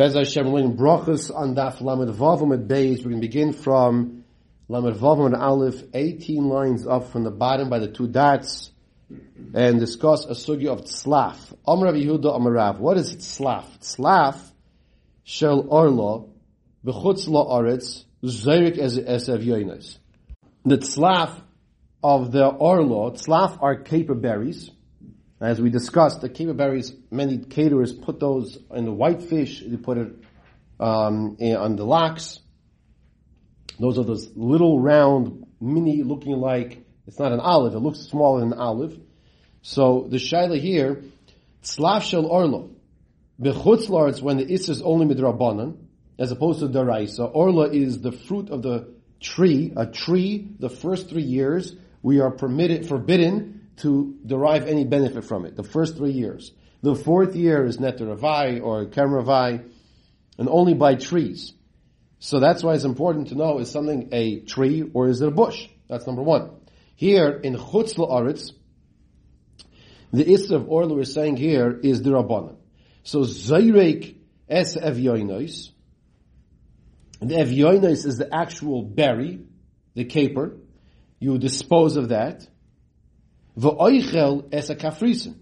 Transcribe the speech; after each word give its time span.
Bez 0.00 0.14
Hashem, 0.14 0.50
we're 0.50 0.60
learning 0.60 0.78
brachas 0.78 1.30
on 1.30 1.54
Daf 1.54 1.82
Lamed 1.82 2.08
Vavam 2.16 2.54
at 2.54 2.66
Beis. 2.66 3.04
We're 3.04 3.10
going 3.10 3.16
to 3.16 3.20
begin 3.20 3.52
from 3.52 4.24
Lamed 4.66 4.96
Vavam 4.96 5.26
and 5.26 5.36
Aleph, 5.36 5.82
18 5.92 6.48
lines 6.48 6.86
up 6.86 7.12
from 7.12 7.22
the 7.22 7.30
bottom 7.30 7.68
by 7.68 7.80
the 7.80 7.88
two 7.88 8.08
dots, 8.08 8.70
and 9.52 9.78
discuss 9.78 10.24
a 10.24 10.30
sugi 10.30 10.68
of 10.68 10.84
tzlaf. 10.84 11.54
Amr 11.66 11.84
Rav 11.84 11.94
Yehuda 11.96 12.34
Amr 12.34 12.50
Rav. 12.50 12.80
What 12.80 12.96
is 12.96 13.14
tzlaf? 13.14 13.66
Tzlaf 13.80 14.40
shel 15.22 15.66
orlo 15.68 16.30
b'chutz 16.82 17.28
lo 17.28 17.44
aretz 17.60 18.04
zayrik 18.24 18.78
as 18.78 18.98
esav 18.98 19.44
yoinas. 19.44 19.98
The 20.64 20.78
tzlaf 20.78 21.42
of 22.02 22.32
the 22.32 22.46
orlo, 22.46 23.10
tzlaf 23.10 23.58
are 23.60 23.76
caper 23.76 24.14
berries, 24.14 24.70
as 25.40 25.60
we 25.60 25.70
discussed, 25.70 26.20
the 26.20 26.28
caper 26.28 26.52
berries, 26.52 26.94
many 27.10 27.38
caterers 27.38 27.92
put 27.92 28.20
those 28.20 28.58
in 28.74 28.84
the 28.84 28.92
white 28.92 29.22
fish, 29.22 29.62
they 29.66 29.76
put 29.76 29.96
it 29.96 30.12
um, 30.78 31.36
on 31.40 31.76
the 31.76 31.84
lox. 31.84 32.40
Those 33.78 33.98
are 33.98 34.04
those 34.04 34.30
little 34.36 34.78
round, 34.78 35.46
mini 35.60 36.02
looking 36.02 36.32
like, 36.32 36.84
it's 37.06 37.18
not 37.18 37.32
an 37.32 37.40
olive, 37.40 37.74
it 37.74 37.78
looks 37.78 38.00
smaller 38.00 38.40
than 38.40 38.52
an 38.52 38.58
olive. 38.58 38.98
So 39.62 40.06
the 40.10 40.18
shaila 40.18 40.60
here, 40.60 41.02
tzlaf 41.62 42.02
shel 42.02 42.26
orlo. 42.26 42.70
Bechutz 43.40 44.10
it's 44.10 44.20
when 44.20 44.36
the 44.36 44.46
is 44.46 44.68
is 44.68 44.82
only 44.82 45.06
midrabanan, 45.06 45.78
as 46.18 46.30
opposed 46.30 46.60
to 46.60 46.68
daraisa. 46.68 47.30
Orla 47.34 47.70
is 47.70 48.02
the 48.02 48.12
fruit 48.12 48.50
of 48.50 48.60
the 48.60 48.92
tree, 49.20 49.72
a 49.74 49.86
tree, 49.86 50.50
the 50.58 50.68
first 50.68 51.08
three 51.08 51.22
years, 51.22 51.74
we 52.02 52.20
are 52.20 52.30
permitted, 52.30 52.86
forbidden 52.86 53.59
to 53.80 54.16
derive 54.24 54.66
any 54.66 54.84
benefit 54.84 55.24
from 55.24 55.44
it. 55.44 55.56
The 55.56 55.62
first 55.62 55.96
three 55.96 56.12
years. 56.12 56.52
The 56.82 56.94
fourth 56.94 57.36
year 57.36 57.64
is 57.64 57.76
netter 57.76 58.16
avai 58.16 58.62
or 58.62 58.86
kerem 58.86 59.64
and 60.38 60.48
only 60.48 60.74
by 60.74 60.94
trees. 60.94 61.52
So 62.18 62.40
that's 62.40 62.62
why 62.62 62.74
it's 62.74 62.84
important 62.84 63.28
to 63.28 63.34
know 63.34 63.58
is 63.58 63.70
something 63.70 64.08
a 64.12 64.40
tree 64.40 64.88
or 64.92 65.08
is 65.08 65.20
it 65.20 65.28
a 65.28 65.30
bush? 65.30 65.68
That's 65.88 66.06
number 66.06 66.22
one. 66.22 66.50
Here 66.94 67.28
in 67.30 67.56
chutz 67.56 67.96
la'aretz, 67.96 68.52
the 70.12 70.24
isra 70.24 70.56
of 70.56 70.68
Orla 70.68 70.94
we're 70.94 71.04
saying 71.04 71.36
here 71.36 71.78
is 71.82 72.02
the 72.02 72.10
rabbanon. 72.10 72.56
So 73.04 73.20
zayrek 73.20 74.16
es 74.48 74.76
evyoinos. 74.76 75.70
The 77.20 77.36
evyoinos 77.36 78.06
is 78.06 78.18
the 78.18 78.34
actual 78.34 78.82
berry, 78.82 79.40
the 79.94 80.04
caper. 80.04 80.56
You 81.18 81.38
dispose 81.38 81.96
of 81.96 82.08
that. 82.08 82.46
V'oichel 83.58 84.48
es 84.52 84.70
a 84.70 84.76
kafrisen. 84.76 85.36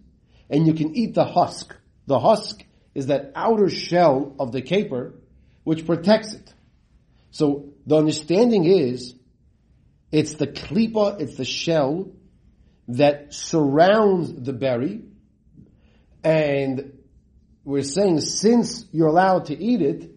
And 0.51 0.67
you 0.67 0.75
can 0.75 0.97
eat 0.97 1.15
the 1.15 1.25
husk. 1.25 1.75
The 2.07 2.19
husk 2.19 2.65
is 2.95 3.07
that 3.07 3.33
outer 3.35 3.69
shell 3.69 4.35
of 4.39 4.53
the 4.53 4.63
caper 4.63 5.15
which 5.65 5.87
protects 5.87 6.33
it. 6.33 6.55
So 7.31 7.75
the 7.87 7.97
understanding 7.97 8.65
is 8.65 9.15
it's 10.11 10.35
the 10.35 10.47
klipa, 10.47 11.21
it's 11.21 11.37
the 11.37 11.45
shell 11.45 12.11
that 12.89 13.35
surrounds 13.35 14.33
the 14.33 14.55
berry 14.55 15.03
and 16.25 16.99
we're 17.65 17.83
saying 17.83 18.21
since 18.21 18.87
you're 18.93 19.09
allowed 19.09 19.47
to 19.47 19.57
eat 19.57 19.83
it 19.83 20.11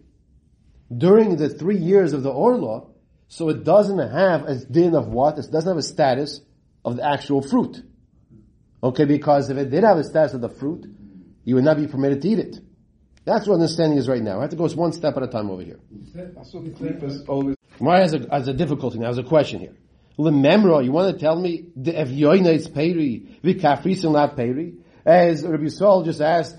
during 0.94 1.36
the 1.36 1.48
three 1.48 1.78
years 1.78 2.12
of 2.12 2.22
the 2.22 2.30
Orla, 2.30 2.86
so 3.28 3.48
it 3.48 3.64
doesn't 3.64 3.98
have 3.98 4.44
a 4.44 4.56
din 4.56 4.94
of 4.94 5.08
what? 5.08 5.38
It 5.38 5.50
doesn't 5.50 5.68
have 5.68 5.78
a 5.78 5.82
status 5.82 6.40
of 6.84 6.96
the 6.96 7.04
actual 7.08 7.42
fruit. 7.42 7.82
Okay, 8.82 9.04
because 9.04 9.50
if 9.50 9.56
it 9.56 9.70
did 9.70 9.84
have 9.84 9.98
a 9.98 10.04
status 10.04 10.34
of 10.34 10.40
the 10.40 10.48
fruit, 10.48 10.86
you 11.44 11.54
would 11.54 11.64
not 11.64 11.76
be 11.76 11.86
permitted 11.86 12.22
to 12.22 12.28
eat 12.28 12.38
it. 12.38 12.56
That's 13.24 13.46
what 13.46 13.54
understanding 13.54 13.98
is 13.98 14.08
right 14.08 14.22
now. 14.22 14.38
I 14.38 14.42
have 14.42 14.50
to 14.50 14.56
go 14.56 14.68
one 14.68 14.92
step 14.92 15.16
at 15.16 15.22
a 15.22 15.28
time 15.28 15.48
over 15.50 15.62
here. 15.62 15.78
Why 17.78 18.00
has 18.00 18.14
a, 18.14 18.26
has 18.30 18.48
a 18.48 18.52
difficulty 18.52 18.98
now? 18.98 19.06
Has 19.06 19.18
a 19.18 19.22
question 19.22 19.60
here. 19.60 19.76
Lememro, 20.18 20.84
you 20.84 20.92
want 20.92 21.14
to 21.14 21.20
tell 21.20 21.40
me 21.40 21.68
the 21.76 21.92
evyoina 21.92 22.52
is 22.54 22.68
peri, 22.68 23.38
vikafris 23.42 24.04
and 24.04 24.12
not 24.12 24.36
peri? 24.36 24.74
As 25.06 25.44
Rabbi 25.44 25.68
Saul 25.68 26.02
just 26.02 26.20
asked 26.20 26.56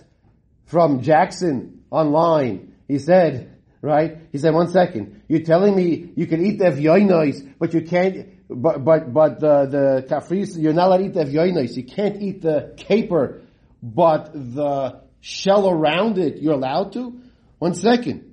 from 0.65 1.01
Jackson 1.01 1.83
online, 1.91 2.75
he 2.87 2.97
said, 2.97 3.52
right? 3.83 4.17
He 4.31 4.37
said, 4.37 4.53
one 4.53 4.69
second, 4.69 5.21
you're 5.27 5.41
telling 5.43 5.75
me 5.75 6.13
you 6.15 6.25
can 6.25 6.43
eat 6.43 6.57
the 6.57 6.65
evyoinos, 6.65 7.47
but 7.59 7.73
you 7.73 7.81
can't, 7.81 8.29
but 8.49 8.83
but 8.83 9.13
but 9.13 9.39
the 9.39 9.65
the 9.65 10.57
you're 10.59 10.73
not 10.73 10.87
allowed 10.87 10.97
to 10.97 11.05
eat 11.05 11.13
the 11.13 11.25
evyoinos. 11.25 11.75
You 11.75 11.83
can't 11.83 12.21
eat 12.21 12.41
the 12.41 12.73
caper, 12.77 13.41
but 13.83 14.31
the 14.33 15.01
shell 15.19 15.69
around 15.69 16.17
it 16.17 16.41
you're 16.41 16.53
allowed 16.53 16.93
to. 16.93 17.19
One 17.59 17.75
second. 17.75 18.31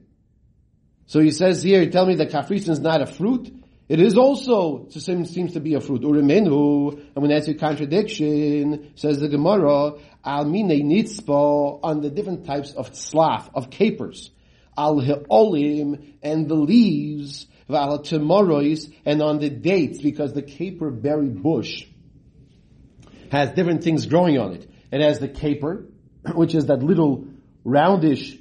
So 1.06 1.18
he 1.18 1.32
says 1.32 1.62
here, 1.64 1.82
you 1.82 1.90
tell 1.90 2.06
me 2.06 2.14
the 2.14 2.26
kafris 2.26 2.68
is 2.68 2.78
not 2.78 3.02
a 3.02 3.06
fruit. 3.06 3.52
It 3.88 4.00
is 4.00 4.16
also 4.16 4.86
it 4.86 4.92
seems 4.92 5.54
to 5.54 5.60
be 5.60 5.74
a 5.74 5.80
fruit. 5.80 6.02
Urimenu, 6.02 6.92
and 6.92 7.16
when 7.16 7.30
that's 7.30 7.48
a 7.48 7.54
contradiction, 7.54 8.92
says 8.94 9.18
the 9.18 9.28
Gemara, 9.28 9.94
al 10.24 10.44
mine 10.44 10.88
nitzpo 10.88 11.80
on 11.82 12.02
the 12.02 12.10
different 12.10 12.46
types 12.46 12.72
of 12.72 12.92
tzlaf 12.92 13.50
of 13.52 13.68
capers, 13.68 14.30
al 14.76 15.00
heolim 15.00 16.14
and 16.22 16.48
the 16.48 16.54
leaves 16.54 17.46
tomorrows 18.02 18.88
and 19.04 19.22
on 19.22 19.38
the 19.38 19.50
dates 19.50 20.00
because 20.00 20.32
the 20.32 20.42
caper 20.42 20.90
berry 20.90 21.28
bush 21.28 21.86
has 23.30 23.50
different 23.50 23.84
things 23.84 24.06
growing 24.06 24.38
on 24.38 24.54
it. 24.54 24.68
It 24.90 25.00
has 25.00 25.20
the 25.20 25.28
caper, 25.28 25.86
which 26.34 26.54
is 26.54 26.66
that 26.66 26.82
little 26.82 27.28
roundish 27.64 28.40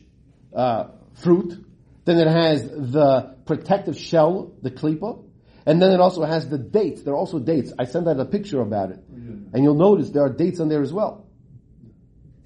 uh, 0.53 0.85
fruit. 1.21 1.63
Then 2.05 2.17
it 2.17 2.27
has 2.27 2.63
the 2.63 3.35
protective 3.45 3.97
shell, 3.97 4.53
the 4.61 4.71
klipa. 4.71 5.23
And 5.65 5.79
then 5.79 5.91
it 5.91 5.99
also 5.99 6.23
has 6.23 6.49
the 6.49 6.57
dates. 6.57 7.03
There 7.03 7.13
are 7.13 7.17
also 7.17 7.37
dates. 7.37 7.71
I 7.77 7.85
sent 7.85 8.07
out 8.07 8.19
a 8.19 8.25
picture 8.25 8.61
about 8.61 8.89
it. 8.91 9.03
And 9.53 9.63
you'll 9.63 9.75
notice 9.75 10.09
there 10.09 10.23
are 10.23 10.33
dates 10.33 10.59
on 10.59 10.69
there 10.69 10.81
as 10.81 10.91
well. 10.91 11.28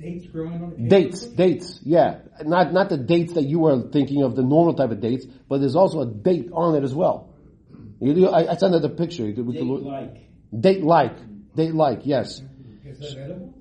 Dates 0.03 0.28
growing 0.28 0.62
on 0.62 0.88
Dates, 0.90 1.25
dates, 1.25 1.80
yeah. 1.81 2.19
Not, 2.44 2.74
not 2.74 2.90
the 2.90 2.97
dates 2.97 3.36
that 3.36 3.46
you 3.46 3.59
were 3.59 3.90
thinking 3.90 4.22
of, 4.24 4.36
the 4.36 4.44
normal 4.44 4.74
type 4.74 4.91
of 4.91 5.00
dates, 5.00 5.25
but 5.47 5.62
there's 5.62 5.78
also 5.78 6.02
a 6.02 6.06
date 6.06 6.50
on 6.52 6.75
it 6.75 6.84
as 6.84 6.94
well. 6.94 7.34
You, 8.02 8.28
I, 8.28 8.52
I 8.52 8.58
sent 8.58 8.75
out 8.75 8.84
a 8.84 8.90
picture. 8.90 9.31
Date 9.31 9.63
like. 9.63 10.18
Date 10.59 10.84
like. 10.84 11.56
Date 11.56 11.74
like, 11.74 12.02
yes. 12.03 12.42
Is 12.86 13.00
that 13.00 13.18
edible? 13.18 13.53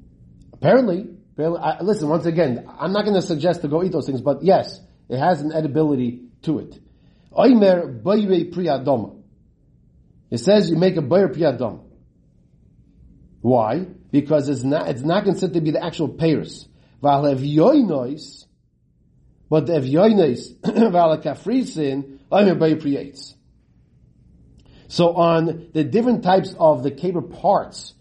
Apparently, 0.53 1.11
apparently 1.35 1.61
I, 1.61 1.81
listen, 1.81 2.09
once 2.09 2.27
again, 2.27 2.69
I'm 2.77 2.93
not 2.93 3.05
going 3.05 3.15
to 3.15 3.23
suggest 3.23 3.63
to 3.63 3.69
go 3.69 3.85
eat 3.85 3.93
those 3.93 4.07
things, 4.07 4.21
but 4.21 4.43
yes, 4.43 4.81
it 5.09 5.21
has 5.21 5.43
an 5.43 5.53
edibility 5.53 6.23
to 6.43 6.59
it. 6.59 6.77
Oimer 7.31 8.03
bayre 8.03 8.51
priyadoma. 8.51 9.23
It 10.29 10.39
says 10.39 10.69
you 10.71 10.77
make 10.77 10.97
a 10.97 11.03
bayre 11.03 11.29
priyadoma. 11.29 11.85
Why? 13.43 13.87
Because 14.13 14.49
it's 14.49 14.63
not, 14.63 14.89
it's 14.89 15.03
not 15.03 15.25
considered 15.25 15.55
to 15.55 15.61
be 15.61 15.73
the 15.73 15.85
actual 15.85 16.09
Paris. 16.09 16.69
Val 17.03 17.25
evyoinois, 17.25 18.47
but 19.51 19.67
the 19.67 19.73
evyoinois, 19.73 20.55
val 20.93 21.19
kafrisin, 21.19 22.21
oimer 22.31 22.81
creates. 22.81 23.35
So 24.87 25.15
on 25.15 25.71
the 25.73 25.83
different 25.83 26.23
types 26.23 26.55
of 26.59 26.83
the 26.83 26.91
caper 26.91 27.23
parts, 27.23 27.95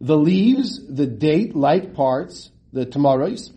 the 0.00 0.16
leaves, 0.16 0.84
the 0.86 1.06
date-like 1.06 1.94
parts, 1.94 2.50
the 2.72 2.84
tomorrows, 2.84 3.52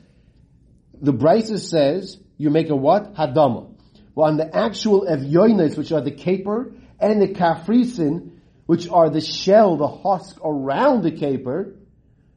the 1.01 1.11
Brisa 1.11 1.59
says 1.59 2.17
you 2.37 2.51
make 2.51 2.69
a 2.69 2.75
what? 2.75 3.15
Hadama. 3.15 3.73
Well, 4.13 4.27
on 4.27 4.37
the 4.37 4.55
actual 4.55 5.05
evyoinis, 5.05 5.77
which 5.77 5.91
are 5.91 6.01
the 6.01 6.11
caper, 6.11 6.73
and 6.99 7.21
the 7.21 7.27
kafrisin, 7.27 8.37
which 8.65 8.87
are 8.87 9.09
the 9.09 9.21
shell, 9.21 9.77
the 9.77 9.87
husk 9.87 10.37
around 10.43 11.03
the 11.03 11.11
caper, 11.11 11.75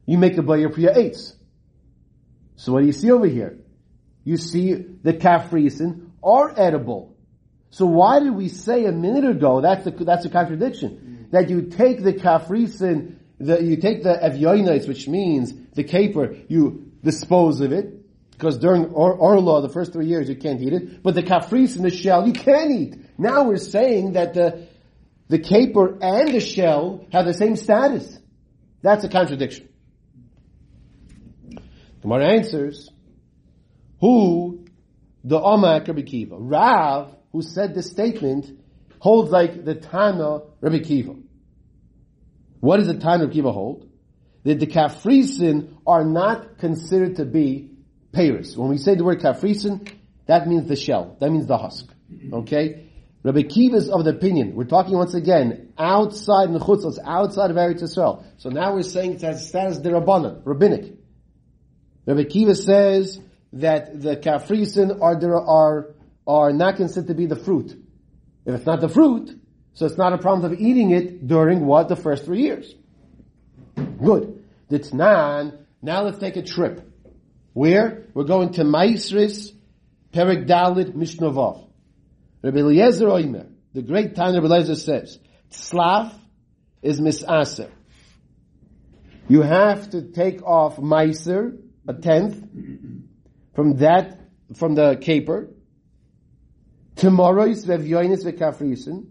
you 0.09 0.17
make 0.17 0.35
a 0.39 0.41
bayir 0.41 0.75
your 0.75 0.93
eitz. 0.95 1.35
So 2.55 2.73
what 2.73 2.79
do 2.79 2.87
you 2.87 2.93
see 2.93 3.11
over 3.11 3.27
here? 3.27 3.59
You 4.23 4.37
see 4.37 4.73
the 4.73 5.13
kafrisin 5.13 6.09
are 6.23 6.51
edible. 6.59 7.15
So 7.69 7.85
why 7.85 8.19
did 8.19 8.33
we 8.33 8.47
say 8.47 8.85
a 8.85 8.91
minute 8.91 9.29
ago, 9.29 9.61
that's 9.61 9.85
a, 9.85 9.91
that's 9.91 10.25
a 10.25 10.29
contradiction, 10.29 11.27
that 11.31 11.51
you 11.51 11.61
take 11.67 12.03
the 12.03 12.13
kafrisin, 12.13 13.17
the, 13.37 13.63
you 13.63 13.77
take 13.77 14.01
the 14.01 14.15
evyoinis, 14.23 14.87
which 14.87 15.07
means 15.07 15.53
the 15.75 15.83
caper, 15.83 16.35
you 16.47 16.91
dispose 17.03 17.61
of 17.61 17.71
it, 17.71 17.93
because 18.31 18.57
during 18.57 18.85
or, 18.85 19.13
Orla, 19.13 19.61
the 19.61 19.69
first 19.69 19.93
three 19.93 20.07
years, 20.07 20.27
you 20.27 20.35
can't 20.35 20.59
eat 20.59 20.73
it, 20.73 21.03
but 21.03 21.13
the 21.13 21.21
kafrisin, 21.21 21.83
the 21.83 21.91
shell, 21.91 22.25
you 22.25 22.33
can 22.33 22.71
eat. 22.71 23.19
Now 23.19 23.43
we're 23.43 23.57
saying 23.57 24.13
that 24.13 24.33
the, 24.33 24.67
the 25.27 25.37
caper 25.37 25.99
and 26.01 26.33
the 26.33 26.39
shell 26.39 27.05
have 27.13 27.25
the 27.25 27.35
same 27.35 27.55
status. 27.55 28.17
That's 28.81 29.03
a 29.03 29.09
contradiction. 29.09 29.68
Gemara 32.01 32.27
answers, 32.27 32.89
who 33.99 34.65
the 35.23 35.39
Omak 35.39 35.87
Rabbi 35.87 36.01
Kiva, 36.01 36.37
Rav, 36.37 37.15
who 37.31 37.41
said 37.41 37.75
this 37.75 37.89
statement, 37.89 38.49
holds 38.99 39.31
like 39.31 39.65
the 39.65 39.75
Tana 39.75 40.41
Rabbi 40.61 40.79
Kiva. 40.79 41.15
What 42.59 42.77
does 42.77 42.87
the 42.87 42.97
Tana 42.97 43.23
Rabbi 43.23 43.33
Kiva 43.33 43.51
hold? 43.51 43.89
That 44.43 44.59
the 44.59 44.67
kafrisin 44.67 45.75
are 45.85 46.05
not 46.05 46.59
considered 46.59 47.17
to 47.17 47.25
be 47.25 47.71
payers. 48.13 48.55
When 48.57 48.69
we 48.69 48.77
say 48.77 48.95
the 48.95 49.03
word 49.03 49.19
kafrisin, 49.19 49.89
That 50.29 50.47
means 50.47 50.67
the 50.67 50.75
shell. 50.75 51.17
That 51.19 51.31
means 51.31 51.47
the 51.47 51.57
husk. 51.57 51.87
Okay? 52.31 52.85
Rabbi 53.23 53.41
Kiva 53.41 53.77
is 53.77 53.89
of 53.89 54.03
the 54.03 54.11
opinion. 54.11 54.53
We're 54.53 54.65
talking 54.65 54.93
once 54.93 55.15
again 55.15 55.73
outside 55.75 56.49
in 56.49 56.53
the 56.53 56.59
chutzos, 56.59 56.99
outside 57.03 57.49
of 57.49 57.57
Eretz 57.57 57.81
Yisrael. 57.81 58.23
So 58.37 58.49
now 58.49 58.75
we're 58.75 58.83
saying 58.83 59.13
it 59.13 59.21
has 59.21 59.47
status 59.47 59.79
derabbanan, 59.79 60.41
rabbinic. 60.45 60.98
Rabbi 62.09 62.23
Kiva 62.23 62.55
says 62.55 63.19
that 63.53 64.01
the 64.01 64.17
kafrisin 64.17 64.99
are 64.99 65.15
are 65.47 65.95
are 66.25 66.51
not 66.51 66.77
considered 66.77 67.09
to 67.09 67.13
be 67.13 67.27
the 67.27 67.35
fruit. 67.35 67.71
If 68.45 68.55
it's 68.55 68.65
not 68.65 68.81
the 68.81 68.89
fruit, 68.89 69.39
so 69.73 69.85
it's 69.85 69.97
not 69.97 70.13
a 70.13 70.17
problem 70.17 70.51
of 70.51 70.59
eating 70.59 70.89
it 70.89 71.27
during 71.27 71.67
what 71.67 71.87
the 71.87 71.95
first 71.95 72.25
three 72.25 72.41
years. 72.41 72.73
Good. 73.75 74.43
Ditnan. 74.71 75.59
Now 75.83 76.03
let's 76.03 76.17
take 76.17 76.35
a 76.35 76.41
trip. 76.41 76.81
Where 77.53 78.07
we're 78.15 78.23
going 78.23 78.53
to 78.53 78.63
Maisris 78.63 79.51
Perik 80.11 80.47
Dalit 80.47 80.93
Mishnovav. 80.95 81.67
Rabbi 82.41 82.57
Eliezer 82.57 83.05
Oimer, 83.05 83.47
the 83.73 83.83
great 83.83 84.15
Tana 84.15 84.41
Rabbi 84.41 84.55
Eliezer 84.55 84.75
says, 84.75 85.19
Tzlaf 85.51 86.11
is 86.81 86.99
misaser. 86.99 87.69
You 89.27 89.43
have 89.43 89.91
to 89.91 90.01
take 90.01 90.41
off 90.41 90.77
Meiser, 90.77 91.59
a 91.87 91.93
tenth, 91.93 92.43
from 93.55 93.77
that, 93.77 94.19
from 94.55 94.75
the 94.75 94.97
caper. 94.97 95.49
Tomorrow 96.95 97.45
is 97.45 97.65
Vevyoinis 97.65 98.23
Vekafrisin. 98.25 99.07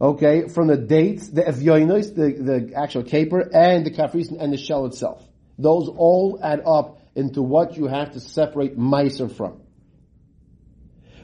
Okay, 0.00 0.48
from 0.48 0.66
the 0.66 0.76
dates, 0.76 1.28
the 1.28 1.42
Evyoinis, 1.42 2.14
the, 2.14 2.32
the 2.32 2.74
actual 2.74 3.04
caper, 3.04 3.40
and 3.54 3.86
the 3.86 3.90
Kafrisin, 3.92 4.36
and 4.40 4.52
the 4.52 4.56
shell 4.56 4.86
itself. 4.86 5.24
Those 5.58 5.88
all 5.88 6.40
add 6.42 6.62
up 6.66 6.98
into 7.14 7.40
what 7.40 7.76
you 7.76 7.86
have 7.86 8.12
to 8.12 8.20
separate 8.20 8.76
Meiser 8.76 9.30
from. 9.30 9.60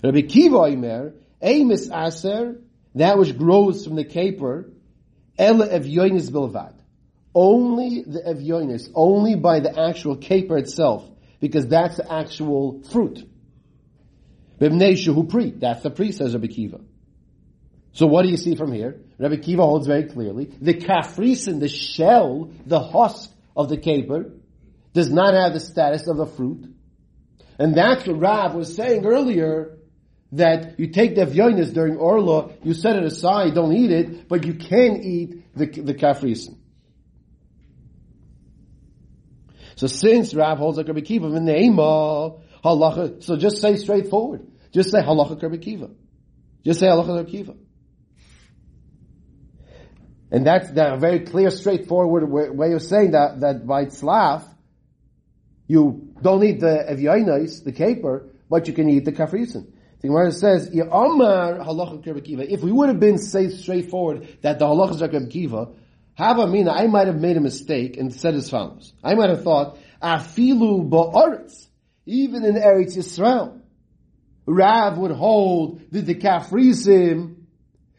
Rabbi 0.05 0.21
Kiva 0.23 0.57
Oimer, 0.57 1.15
Amos 1.43 1.91
Aser, 1.91 2.61
that 2.95 3.19
which 3.19 3.37
grows 3.37 3.85
from 3.85 3.97
the 3.97 4.05
caper, 4.05 4.71
Ela 5.37 5.69
Evyoinis 5.69 6.31
Bilvad. 6.31 6.78
Only 7.35 8.03
the 8.03 8.21
Evyoinis, 8.21 8.91
only 8.95 9.35
by 9.35 9.61
the 9.61 9.79
actual 9.79 10.17
caper 10.17 10.59
itself, 10.59 11.09
because 11.41 11.69
that's 11.69 11.97
the 11.97 12.13
actual 12.13 12.83
fruit. 12.91 13.29
Bibnei 14.59 14.93
Shehu 14.93 15.29
Pri, 15.29 15.53
that's 15.53 15.83
the 15.83 15.91
pri, 15.91 16.11
says 16.11 16.35
Rabbi 16.35 16.49
Kiva. 16.49 16.81
So 17.93 18.07
what 18.07 18.23
do 18.23 18.29
you 18.29 18.37
see 18.37 18.55
from 18.55 18.73
here? 18.73 19.01
Rabbi 19.19 19.37
Kiva 19.37 19.63
holds 19.63 19.87
very 19.87 20.05
clearly, 20.05 20.47
the 20.61 20.75
kafrisin, 20.75 21.61
the 21.61 21.69
shell, 21.69 22.51
the 22.67 22.81
husk 22.81 23.31
of 23.57 23.69
the 23.69 23.77
caper, 23.77 24.33
does 24.93 25.11
not 25.11 25.35
have 25.35 25.53
the 25.53 25.61
status 25.61 26.07
of 26.09 26.19
a 26.19 26.27
fruit. 26.27 26.65
And 27.59 27.75
that's 27.75 28.07
what 28.07 28.21
Rav 28.21 28.55
was 28.55 28.75
saying 28.75 29.05
earlier, 29.05 29.79
that 30.33 30.79
you 30.79 30.89
take 30.89 31.15
the 31.15 31.25
vyonis 31.25 31.73
during 31.73 31.97
Orla, 31.97 32.51
you 32.63 32.75
set 32.75 32.97
it 32.97 33.05
aside, 33.05 33.55
don't 33.55 33.73
eat 33.73 33.91
it, 33.91 34.29
but 34.29 34.45
you 34.45 34.55
can 34.55 35.03
eat 35.03 35.57
the, 35.57 35.67
the 35.67 35.95
kafrisin. 35.95 36.58
So 39.79 39.87
since 39.87 40.35
Rav 40.35 40.59
holds 40.59 40.77
like 40.77 40.89
Rabbi 40.89 41.03
Kiva, 41.03 41.29
V'neima, 41.29 42.41
halacha, 42.65 43.23
so 43.23 43.37
just 43.37 43.61
say 43.61 43.77
straightforward. 43.77 44.45
Just 44.73 44.91
say 44.91 45.01
halacha 45.01 45.41
Rabbi 45.41 45.59
Kiva. 45.59 45.89
Just 46.65 46.81
say 46.81 46.89
halacha 46.89 47.15
Rabbi 47.15 47.31
Kiva. 47.31 47.55
And 50.33 50.45
that's 50.45 50.69
the 50.73 50.97
very 50.99 51.21
clear, 51.21 51.51
straightforward 51.51 52.29
way 52.29 52.73
of 52.73 52.83
saying 52.83 53.13
that, 53.13 53.39
that 53.39 53.69
by 53.69 53.85
tzlaf, 53.85 54.43
you 55.69 56.13
don't 56.21 56.43
eat 56.43 56.59
the 56.59 56.85
evyoinos, 56.91 57.63
the 57.63 57.71
caper, 57.71 58.31
but 58.51 58.67
you 58.67 58.75
can 58.75 58.91
eat 58.91 59.05
the 59.05 59.13
kafrisin. 59.13 59.71
The 60.01 60.09
Gemara 60.09 60.33
says, 60.33 60.71
If 60.73 62.63
we 62.65 62.73
would 62.73 62.89
have 62.89 62.99
been 62.99 63.19
say 63.19 63.49
straightforward 63.51 64.27
that 64.43 64.59
the 64.59 64.67
halacha 64.67 64.95
is 64.97 65.01
Rabbi 65.03 65.27
Kiva, 65.27 65.69
Havamina, 66.19 66.43
I 66.43 66.51
mean, 66.51 66.69
I 66.69 66.87
might 66.89 67.07
have 67.07 67.21
made 67.21 67.37
a 67.37 67.41
mistake 67.41 67.97
and 67.97 68.13
said 68.13 68.35
as 68.35 68.51
follows. 68.51 68.93
I 69.05 69.15
might 69.15 69.31
have 69.31 69.45
thought, 69.45 69.79
Afilu 70.03 70.89
ba'aretz, 70.89 71.69
even 72.07 72.45
in 72.45 72.57
Eretz 72.57 72.97
Yisrael, 72.97 73.61
Rav 74.45 74.99
would 74.99 75.13
hold 75.13 75.81
that 75.93 76.07
the 76.07 76.15
kafrisim 76.15 77.37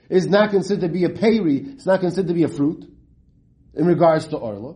is 0.10 0.28
not 0.28 0.50
considered 0.50 0.82
to 0.82 0.90
be 0.90 1.06
a 1.06 1.10
peri, 1.10 1.60
it's 1.60 1.86
not 1.86 2.02
considered 2.02 2.28
to 2.28 2.34
be 2.34 2.44
a 2.44 2.50
fruit, 2.50 2.92
in 3.74 3.86
regards 3.86 4.28
to 4.28 4.38
Orla. 4.38 4.76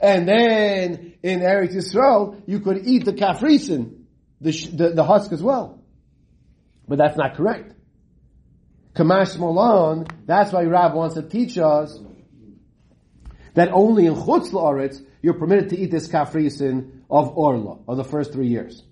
And 0.00 0.28
then, 0.28 1.14
in 1.22 1.40
Eretz 1.40 1.74
Yisrael, 1.74 2.42
you 2.46 2.60
could 2.60 2.86
eat 2.86 3.04
the 3.06 3.14
kafrisim, 3.14 4.02
the, 4.40 4.50
the, 4.52 4.90
the 4.90 5.04
husk 5.04 5.32
as 5.32 5.42
well. 5.42 5.82
But 6.86 6.98
that's 6.98 7.16
not 7.16 7.34
correct. 7.34 7.74
Kamash 8.94 9.38
Molan, 9.38 10.06
that's 10.26 10.52
why 10.52 10.64
Rav 10.64 10.92
wants 10.92 11.14
to 11.14 11.22
teach 11.22 11.56
us 11.56 11.98
that 13.58 13.70
only 13.72 14.06
in 14.06 14.14
Chutz 14.14 14.50
La'aretz 14.50 15.04
you're 15.22 15.34
permitted 15.34 15.70
to 15.70 15.78
eat 15.78 15.90
this 15.90 16.08
kafrisin 16.08 17.02
of 17.10 17.36
Orla, 17.36 17.78
of 17.88 17.96
the 17.96 18.04
first 18.04 18.32
three 18.32 18.48
years. 18.48 18.82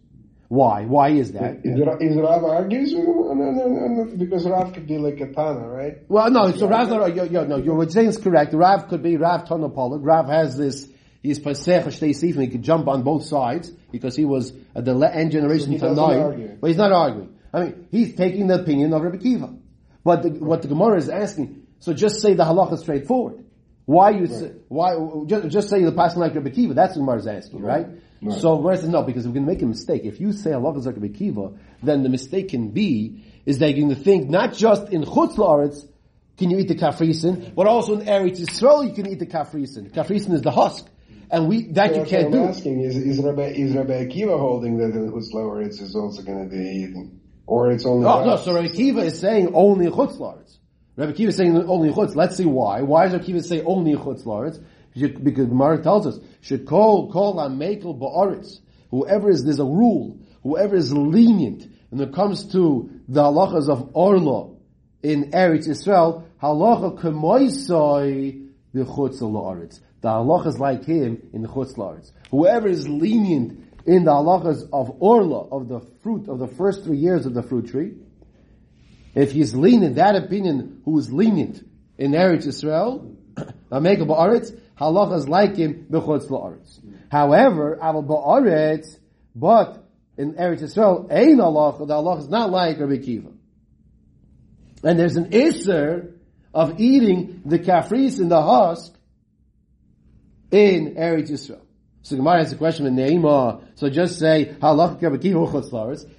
Why? 0.49 0.85
Why 0.85 1.11
is 1.11 1.33
that? 1.33 1.61
Is, 1.65 1.81
is 2.01 2.17
Rav 2.17 2.45
argues? 2.45 2.93
No, 2.93 3.33
no, 3.33 3.51
no, 3.51 4.05
no, 4.05 4.17
because 4.17 4.47
Rav 4.47 4.73
could 4.73 4.87
be 4.87 4.97
like 4.97 5.21
a 5.21 5.33
Tana, 5.33 5.67
right? 5.69 5.99
Well, 6.09 6.31
no, 6.31 6.53
so 6.53 6.69
Rav, 6.69 6.89
no, 6.89 7.07
yo, 7.07 7.25
yo, 7.25 7.45
no, 7.45 7.57
you're 7.57 7.89
saying 7.89 8.09
is 8.09 8.19
correct. 8.19 8.55
Rav 8.55 8.89
could 8.89 9.03
be 9.03 9.17
Rav 9.17 9.49
Tonopolik. 9.49 10.01
Rav 10.03 10.29
has 10.29 10.57
this, 10.57 10.89
he's 11.23 11.41
Pesach 11.41 11.87
Shtei 11.87 12.11
Sifim, 12.11 12.43
he 12.43 12.49
could 12.49 12.63
jump 12.63 12.87
on 12.87 13.03
both 13.03 13.25
sides, 13.25 13.73
because 13.91 14.15
he 14.15 14.25
was 14.25 14.53
at 14.75 14.85
the 14.85 14.95
end 15.13 15.33
generation 15.33 15.79
so 15.81 15.95
to. 15.95 16.59
But 16.61 16.69
he's 16.69 16.77
not 16.77 16.93
arguing. 16.93 17.37
I 17.53 17.65
mean, 17.65 17.89
he's 17.91 18.15
taking 18.15 18.47
the 18.47 18.61
opinion 18.61 18.93
of 18.93 19.03
Rabbi 19.03 19.17
Kiva. 19.17 19.53
But 20.05 20.23
the, 20.23 20.31
what 20.31 20.63
the 20.63 20.69
Gemara 20.69 20.99
is 20.99 21.09
asking, 21.09 21.67
so 21.81 21.93
just 21.93 22.21
say 22.21 22.35
the 22.35 22.45
halacha 22.45 22.75
is 22.75 22.81
straightforward. 22.81 23.46
Why 23.87 24.11
you 24.11 24.27
right. 24.27 24.31
say, 24.31 24.53
why, 24.69 24.97
just, 25.27 25.49
just 25.49 25.71
say 25.71 25.83
the 25.83 25.93
passing 25.93 26.21
like 26.21 26.35
Rabbi 26.35 26.51
Kiva, 26.51 26.75
that's 26.75 26.97
what 26.97 27.03
Gemara 27.03 27.19
is 27.19 27.27
asking, 27.27 27.63
right? 27.63 27.87
right? 28.21 28.41
So 28.41 28.57
Gemara 28.57 28.77
says 28.79 28.89
no, 28.89 29.03
because 29.03 29.27
we're 29.27 29.35
going 29.35 29.47
to 29.47 29.53
make 29.53 29.63
a 29.63 29.67
mistake. 29.67 30.03
If 30.05 30.21
you 30.21 30.33
say 30.33 30.51
halacha 30.51 30.79
is 30.79 30.87
like 30.87 30.97
Rabbi 30.97 31.17
Kiva, 31.17 31.53
then 31.83 32.03
the 32.03 32.09
mistake 32.09 32.49
can 32.49 32.71
be, 32.71 33.25
is 33.47 33.61
that 33.61 33.77
you're 33.77 33.87
going 33.87 33.97
to 33.97 34.03
think 34.03 34.29
not 34.29 34.55
just 34.55 34.89
in 34.93 35.05
Chutz 35.05 35.37
La'aretz, 35.37 35.89
can 36.37 36.51
you 36.51 36.59
eat 36.59 36.69
the 36.69 36.75
kafrisin, 36.75 37.55
but 37.55 37.67
also 37.67 37.99
in 37.99 38.07
Eretz 38.07 38.41
Yisrael 38.41 38.87
you 38.87 38.93
can 38.93 39.07
eat 39.07 39.21
the 39.21 39.27
kafrisin. 39.27 39.93
Kafrisin 39.93 40.33
is 40.33 40.43
the 40.43 40.51
husk. 40.51 40.87
And 41.31 41.49
we, 41.49 41.69
that 41.73 41.93
so 41.93 42.01
you 42.01 42.07
can't 42.07 42.27
I'm 42.27 42.33
do. 42.33 42.45
asking, 42.45 42.81
is, 42.81 42.97
is 42.97 43.19
Rabbi, 43.21 43.53
is 43.55 43.75
Rabbi 43.75 44.05
Akiva 44.05 44.39
holding 44.39 44.79
that 44.79 44.95
in 44.97 45.13
Chutz 45.13 45.33
La'aretz 45.33 45.81
is 45.81 45.95
also 45.95 46.23
going 46.23 46.49
to 46.49 46.55
be 46.55 46.63
eating? 46.63 47.21
Or 47.47 47.71
it's 47.71 47.87
only. 47.87 48.07
Oh, 48.07 48.25
no, 48.25 48.37
so 48.37 48.53
Rabbi 48.53 48.69
Kiva 48.69 49.03
is 49.03 49.21
saying 49.21 49.55
only 49.55 49.87
chutz 49.87 50.19
laretz. 50.19 50.59
Rabbi 50.97 51.13
Kiva 51.13 51.29
is 51.29 51.37
saying 51.37 51.57
only 51.69 51.91
chutz. 51.91 52.15
Let's 52.15 52.37
see 52.37 52.47
why. 52.47 52.83
Why 52.83 53.05
does 53.05 53.13
Rabbi 53.13 53.25
Kiva 53.25 53.43
say 53.43 53.63
only 53.63 53.95
chutz 53.95 54.25
laretz? 54.25 54.63
Because 54.95 55.47
Gemara 55.47 55.83
tells 55.83 56.07
us, 56.07 56.19
should 56.41 56.67
call, 56.67 57.13
call 57.13 57.37
amekel 57.37 57.99
ba'aretz. 57.99 58.61
Whoever 58.91 59.29
is, 59.29 59.45
there's 59.45 59.61
a 59.61 59.65
rule, 59.65 60.19
whoever 60.43 60.75
is 60.75 60.91
lenient 60.93 61.69
when 61.91 62.01
it 62.01 62.15
comes 62.15 62.51
to 62.53 62.91
the 63.09 63.23
halachas 63.23 63.69
of 63.69 63.91
Orla 63.95 64.55
in 65.03 65.33
Eretz 65.33 65.69
Yisrael, 65.69 66.25
halacha 66.43 66.99
kemoisoi 66.99 68.49
the 68.73 68.85
chutz 68.85 69.21
la'aretz. 69.21 69.81
The 70.01 70.09
halacha 70.09 70.47
is 70.47 70.59
like 70.59 70.87
him 70.87 71.29
in 71.35 71.43
the 71.43 71.49
chutz 71.49 71.77
la'aretz. 71.77 72.13
Whoever 72.31 72.69
is 72.69 72.89
lenient 72.89 73.61
in 73.85 74.05
the 74.05 74.13
halachas 74.13 74.69
of 74.73 74.97
orla, 75.01 75.49
of 75.49 75.69
the 75.69 75.81
fruit, 76.03 76.29
of 76.29 76.39
the 76.39 76.49
first 76.49 76.85
three 76.85 76.97
years 76.97 77.27
of 77.27 77.35
the 77.35 77.43
fruit 77.43 77.69
tree, 77.69 77.93
if 79.17 79.33
he's 79.33 79.55
lenient, 79.55 79.97
that 79.97 80.15
opinion, 80.15 80.83
who 80.85 80.99
is 80.99 81.11
lenient 81.11 81.67
in 81.97 82.13
Eretz 82.13 82.47
Yisrael, 82.47 83.17
Ameka 83.73 84.07
Ba'aretz, 84.07 84.57
halachas 84.79 85.27
like 85.27 85.57
him, 85.57 85.87
B'chutz 85.91 86.29
La'aretz. 86.29 86.79
However, 87.11 87.79
Aval 87.83 88.07
Ba'aretz, 88.07 88.99
but 89.35 89.83
in 90.19 90.35
Eretz 90.35 90.61
Yisrael, 90.61 91.11
Ein 91.11 91.39
halacha, 91.39 91.89
the 91.89 91.95
halacha 91.95 92.19
is 92.19 92.29
not 92.29 92.51
like 92.51 92.79
Rabbi 92.79 92.99
Kiva. 92.99 93.31
And 94.85 94.99
there's 94.99 95.17
an 95.17 95.31
Isser 95.31 96.13
of 96.53 96.79
eating 96.79 97.41
the 97.47 97.59
kafris 97.59 98.21
in 98.21 98.29
the 98.29 98.43
husk 98.43 98.93
in 100.51 100.95
Eretz 100.95 101.31
Yisrael. 101.31 101.63
So 102.03 102.17
Gemara 102.17 102.39
has 102.41 102.53
a 102.53 102.57
question 102.57 102.87
in 102.87 102.97
Neima. 102.97 103.63
So 103.77 103.89
just 103.89 104.19
say 104.19 104.55
halach 104.61 105.01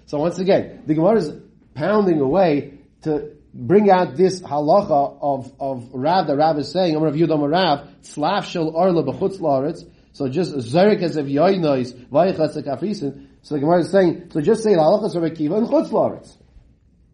So 0.08 0.18
once 0.18 0.40
again, 0.40 0.82
the 0.88 0.96
Gemara 0.96 1.18
is 1.18 1.32
pounding 1.76 2.20
away 2.20 2.77
to 3.08 3.32
bring 3.54 3.90
out 3.90 4.16
this 4.16 4.42
halacha 4.42 5.18
of 5.22 5.52
of 5.60 5.90
Rav. 5.94 6.28
The 6.28 6.36
Rav 6.36 6.60
is 6.60 6.72
saying, 6.72 6.96
"I'm 6.96 7.04
Rav 7.04 7.16
Yudam 7.16 7.50
Rav 7.50 7.88
slav 8.02 8.46
shel 8.46 8.76
arla 8.76 9.04
b'chutz 9.04 9.40
laaretz." 9.40 9.84
So 10.18 10.28
just 10.28 10.52
zerik 10.56 11.04
as 11.04 11.16
if 11.16 11.28
yoinois 11.28 11.94
vayichatz 12.10 12.58
kafisin. 12.64 13.28
So 13.44 13.54
the 13.54 13.62
Gemara 13.62 13.82
is 13.82 13.92
saying, 13.92 14.32
so 14.32 14.42
just 14.42 14.64
say 14.64 14.72
halachas 14.72 15.16
of 15.16 15.22
Akiva 15.22 15.60
and 15.60 15.68
chutz 15.68 15.90
laaretz. 15.90 16.36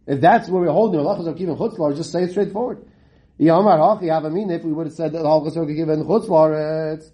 If 0.08 0.22
that's 0.22 0.48
where 0.48 0.62
we're 0.62 0.72
holding 0.72 1.02
halachas 1.02 1.28
of 1.28 1.36
Akiva 1.36 1.50
and 1.50 1.58
chutz 1.58 1.78
laaretz, 1.78 1.98
just 1.98 2.14
say 2.14 2.24
it 2.24 2.32
straightforward. 2.32 2.88
Yamar 3.40 3.78
hachi 3.78 4.10
have 4.10 4.24
a 4.24 4.30
mean 4.30 4.50
if 4.52 4.64
we 4.64 4.72
would 4.72 4.88
have 4.88 4.96
said 4.96 5.12
that 5.12 5.24
halachas 5.24 5.58
of 5.58 5.68
Akiva 5.68 5.94
and 5.94 6.06
chutz 6.06 6.28
laaretz. 6.28 7.12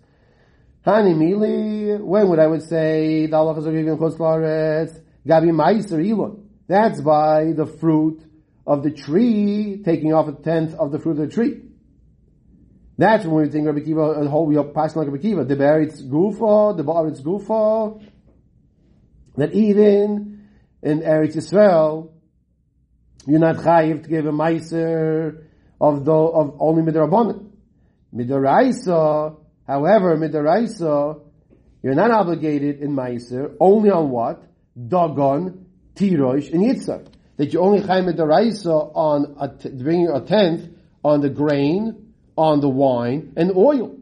Hani 0.85 1.15
mili, 1.15 1.99
when 1.99 2.29
would 2.29 2.39
I 2.39 2.47
would 2.47 2.61
say 2.61 3.25
the 3.25 3.35
halachas 3.35 3.65
of 3.65 3.67
are 3.67 3.71
given 3.71 3.97
chutz 3.97 4.17
laaretz? 4.17 5.01
Gabi 5.27 5.49
Meiser 5.49 6.07
Elon. 6.07 6.47
That's 6.67 7.01
by 7.01 7.51
the 7.53 7.65
fruit 7.65 8.21
of 8.69 8.83
the 8.83 8.91
tree, 8.91 9.81
taking 9.83 10.13
off 10.13 10.27
a 10.27 10.31
tenth 10.31 10.75
of 10.75 10.91
the 10.91 10.99
fruit 10.99 11.19
of 11.19 11.27
the 11.27 11.33
tree. 11.33 11.59
That's 12.99 13.25
when 13.25 13.43
we 13.43 13.49
think 13.49 13.65
Rabbi 13.65 13.79
Kiva, 13.79 14.01
a 14.01 14.29
whole, 14.29 14.45
we 14.45 14.57
are 14.57 14.63
passing 14.63 15.01
like 15.01 15.09
Rabbi 15.09 15.23
Kiva. 15.23 15.43
The 15.43 15.55
Beretz 15.55 16.07
Gufa, 16.07 16.77
the 16.77 16.83
Ba'aretz 16.83 17.23
Gufa, 17.23 17.99
that 19.37 19.53
even 19.53 20.47
in 20.83 20.99
Eretz 20.99 21.35
Yisrael, 21.35 22.11
you're 23.25 23.39
not 23.39 23.55
chayiv 23.55 24.03
to 24.03 24.09
give 24.09 24.27
a 24.27 24.31
meiser 24.31 25.45
of 25.81 26.05
the, 26.05 26.13
of 26.13 26.57
only 26.59 26.83
midrabanan. 26.83 27.49
Midaraisa, 28.13 29.35
however, 29.65 30.15
midaraisa, 30.15 31.19
you're 31.81 31.95
not 31.95 32.11
obligated 32.11 32.81
in 32.81 32.95
meiser 32.95 33.55
only 33.59 33.89
on 33.89 34.11
what? 34.11 34.43
Dagon, 34.77 35.65
tirosh, 35.95 36.53
and 36.53 36.63
yitzhak. 36.63 37.07
That 37.39 37.53
you 37.53 37.61
only 37.61 37.79
chayiv 37.79 38.13
midaraisa 38.13 38.91
on 38.93 39.37
a 39.39 39.47
t- 39.47 39.69
bringing 39.69 40.09
a 40.09 40.19
tenth 40.19 40.75
on 41.05 41.21
the 41.21 41.29
grain, 41.29 42.11
on 42.37 42.59
the 42.59 42.67
wine, 42.67 43.31
and 43.37 43.55
oil. 43.55 43.95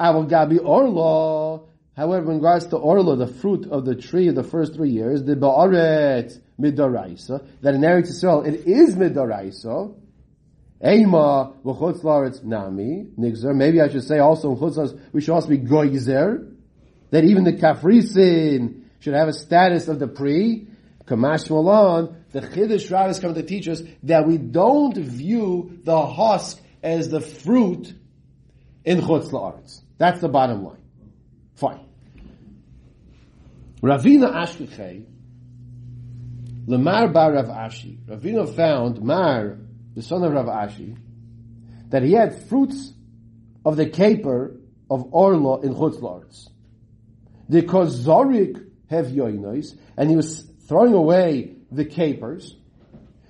Avol 0.00 0.30
gabi 0.30 0.58
orla, 0.58 1.66
However, 1.94 2.30
in 2.30 2.38
regards 2.38 2.68
to 2.68 2.78
orla, 2.78 3.16
the 3.16 3.26
fruit 3.26 3.70
of 3.70 3.84
the 3.84 3.94
tree 3.94 4.28
of 4.28 4.34
the 4.34 4.44
first 4.44 4.74
three 4.76 4.88
years, 4.88 5.22
the 5.24 5.34
ba'aret 5.34 6.40
midaraisa, 6.58 7.46
that 7.60 7.74
in 7.74 7.82
Eretz 7.82 8.08
Yisrael 8.08 8.46
it 8.46 8.66
is 8.66 8.96
midaraisa. 8.96 9.94
Eima 10.82 11.54
v'chutz 11.62 12.00
laaretz 12.00 12.42
nami 12.42 13.08
nigzer. 13.18 13.54
Maybe 13.54 13.82
I 13.82 13.88
should 13.88 14.04
say 14.04 14.20
also 14.20 14.52
in 14.52 14.56
chutz 14.56 14.98
we 15.12 15.20
should 15.20 15.34
also 15.34 15.48
be 15.48 15.58
goizer. 15.58 16.50
That 17.10 17.24
even 17.24 17.44
the 17.44 17.52
kafrisin 17.52 18.84
should 19.00 19.12
have 19.12 19.28
a 19.28 19.34
status 19.34 19.88
of 19.88 19.98
the 19.98 20.08
pre. 20.08 20.68
Kamash 21.08 21.48
Malon, 21.50 22.17
the 22.32 22.40
Chiddush 22.40 22.90
rabbis 22.90 23.20
come 23.20 23.34
to 23.34 23.42
teach 23.42 23.68
us 23.68 23.82
that 24.02 24.26
we 24.26 24.36
don't 24.38 24.96
view 24.96 25.80
the 25.84 26.06
husk 26.06 26.60
as 26.82 27.08
the 27.08 27.20
fruit 27.20 27.94
in 28.84 29.00
chutz 29.00 29.30
laaretz. 29.30 29.80
That's 29.96 30.20
the 30.20 30.28
bottom 30.28 30.64
line. 30.64 30.82
Fine. 31.54 31.86
Ravina 33.82 34.32
Ashkechei, 34.32 35.04
Lemar 36.66 37.12
Bar 37.12 37.32
Rav 37.32 37.46
Ashi. 37.46 37.98
Ravina 38.06 38.54
found 38.54 39.02
Mar, 39.02 39.58
the 39.94 40.02
son 40.02 40.22
of 40.22 40.32
Rav 40.32 40.46
Ashi, 40.46 40.96
that 41.88 42.02
he 42.02 42.12
had 42.12 42.48
fruits 42.48 42.92
of 43.64 43.76
the 43.76 43.86
caper 43.86 44.60
of 44.90 45.12
Orla 45.12 45.60
in 45.62 45.74
Chutz 45.74 46.00
La'aretz. 46.00 46.48
The 47.48 47.62
Zorik 47.62 48.64
have 48.90 49.06
yoinois, 49.06 49.78
and 49.96 50.10
he 50.10 50.16
was 50.16 50.42
throwing 50.66 50.92
away 50.92 51.57
the 51.70 51.84
capers, 51.84 52.56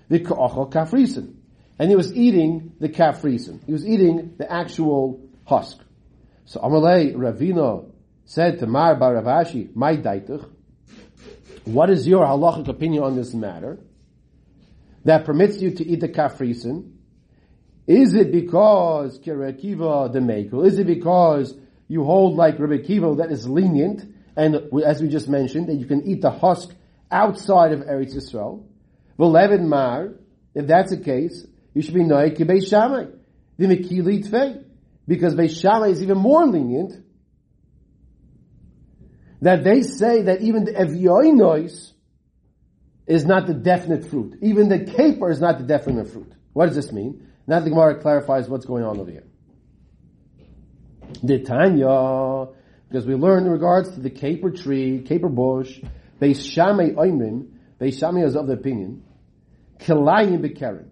the 0.09 0.21
Ka'achal 0.21 0.71
Kafrisen. 0.71 1.35
And 1.79 1.91
he 1.91 1.97
was 1.97 2.13
eating 2.15 2.73
the 2.81 2.89
Kafrisen. 2.89 3.65
He 3.65 3.73
was 3.73 3.87
eating 3.87 4.35
the 4.37 4.51
actual 4.51 5.29
husk. 5.45 5.79
So 6.45 6.61
Amalei 6.61 7.15
Ravino 7.15 7.91
said 8.25 8.59
to 8.59 8.67
Mar 8.67 8.97
Bar 8.97 9.15
Rav 9.15 9.75
my 9.75 9.97
daitach, 9.97 10.49
what 11.65 11.91
is 11.91 12.09
your 12.09 12.25
halachic 12.25 12.69
opinion 12.69 13.03
on 13.03 13.17
this 13.17 13.35
matter 13.35 13.79
that 15.05 15.25
permits 15.25 15.61
you 15.61 15.71
to 15.73 15.87
eat 15.87 16.01
the 16.01 16.09
kafrisen? 16.09 16.93
Is 17.87 18.15
it 18.15 18.33
because 18.33 19.19
Kirakiva 19.19 20.13
the 20.13 20.19
Mekel? 20.21 20.67
Is 20.67 20.79
it 20.79 20.87
because 20.87 21.55
you 21.89 22.05
hold 22.05 22.37
like 22.37 22.59
Rabbi 22.59 22.83
Kiva 22.83 23.15
that 23.17 23.33
is 23.33 23.49
lenient, 23.49 24.15
and 24.37 24.57
as 24.85 25.01
we 25.01 25.09
just 25.09 25.29
mentioned, 25.29 25.69
that 25.69 25.75
you 25.75 25.87
can 25.87 26.07
eat 26.07 26.21
the 26.21 26.31
husk 26.31 26.75
outside 27.11 27.73
of 27.73 27.81
Eretz 27.81 28.15
Yisrael? 28.15 28.65
V'levin 29.19 29.67
Mar, 29.67 30.15
if 30.55 30.67
that's 30.67 30.91
the 30.91 31.03
case, 31.03 31.47
you 31.75 31.83
should 31.83 31.95
be 31.95 32.03
Noik 32.03 32.39
Beis 32.39 32.71
the 33.59 33.67
Mekili 33.67 34.27
Tfei, 34.29 34.65
because 35.07 35.35
Beis 35.35 35.61
Shammai 35.61 35.89
is 35.89 36.03
even 36.03 36.19
more 36.19 36.47
lenient, 36.47 37.05
that 39.43 39.65
they 39.65 39.83
say 39.83 40.23
that 40.23 40.43
even 40.43 40.65
the 40.65 40.73
Evyoinois 40.73 41.93
is 43.07 43.25
not 43.25 43.47
the 43.47 43.55
definite 43.55 44.07
fruit. 44.07 44.39
Even 44.43 44.69
the 44.69 44.81
caper 44.81 45.31
is 45.31 45.41
not 45.41 45.59
the 45.59 45.65
definite 45.65 46.09
fruit. 46.09 46.33
What 46.53 46.67
does 46.67 46.77
this 46.77 46.93
mean? 46.93 47.27
Now 47.47 47.61
the 47.61 47.71
Gemara 47.71 48.01
clarifies 48.01 48.49
what's 48.49 48.67
going 48.67 48.85
on 48.85 49.01
over 49.01 49.11
here. 49.11 49.25
The 51.23 51.39
Tanya, 51.41 52.53
because 52.89 53.07
we 53.07 53.15
learned 53.15 53.47
in 53.47 53.53
regards 53.53 53.91
to 53.95 54.01
the 54.01 54.11
caper 54.11 54.51
tree, 54.51 55.03
caper 55.03 55.29
bush, 55.29 55.81
Beis 56.21 56.51
Shammai 56.51 56.91
Oimrim, 56.91 57.49
Beis 57.81 57.99
Shammai 57.99 58.25
is 58.25 58.37
of 58.37 58.47
the 58.47 58.55
opinion, 58.55 59.05
Kilayim 59.79 60.41
Bekarim, 60.41 60.89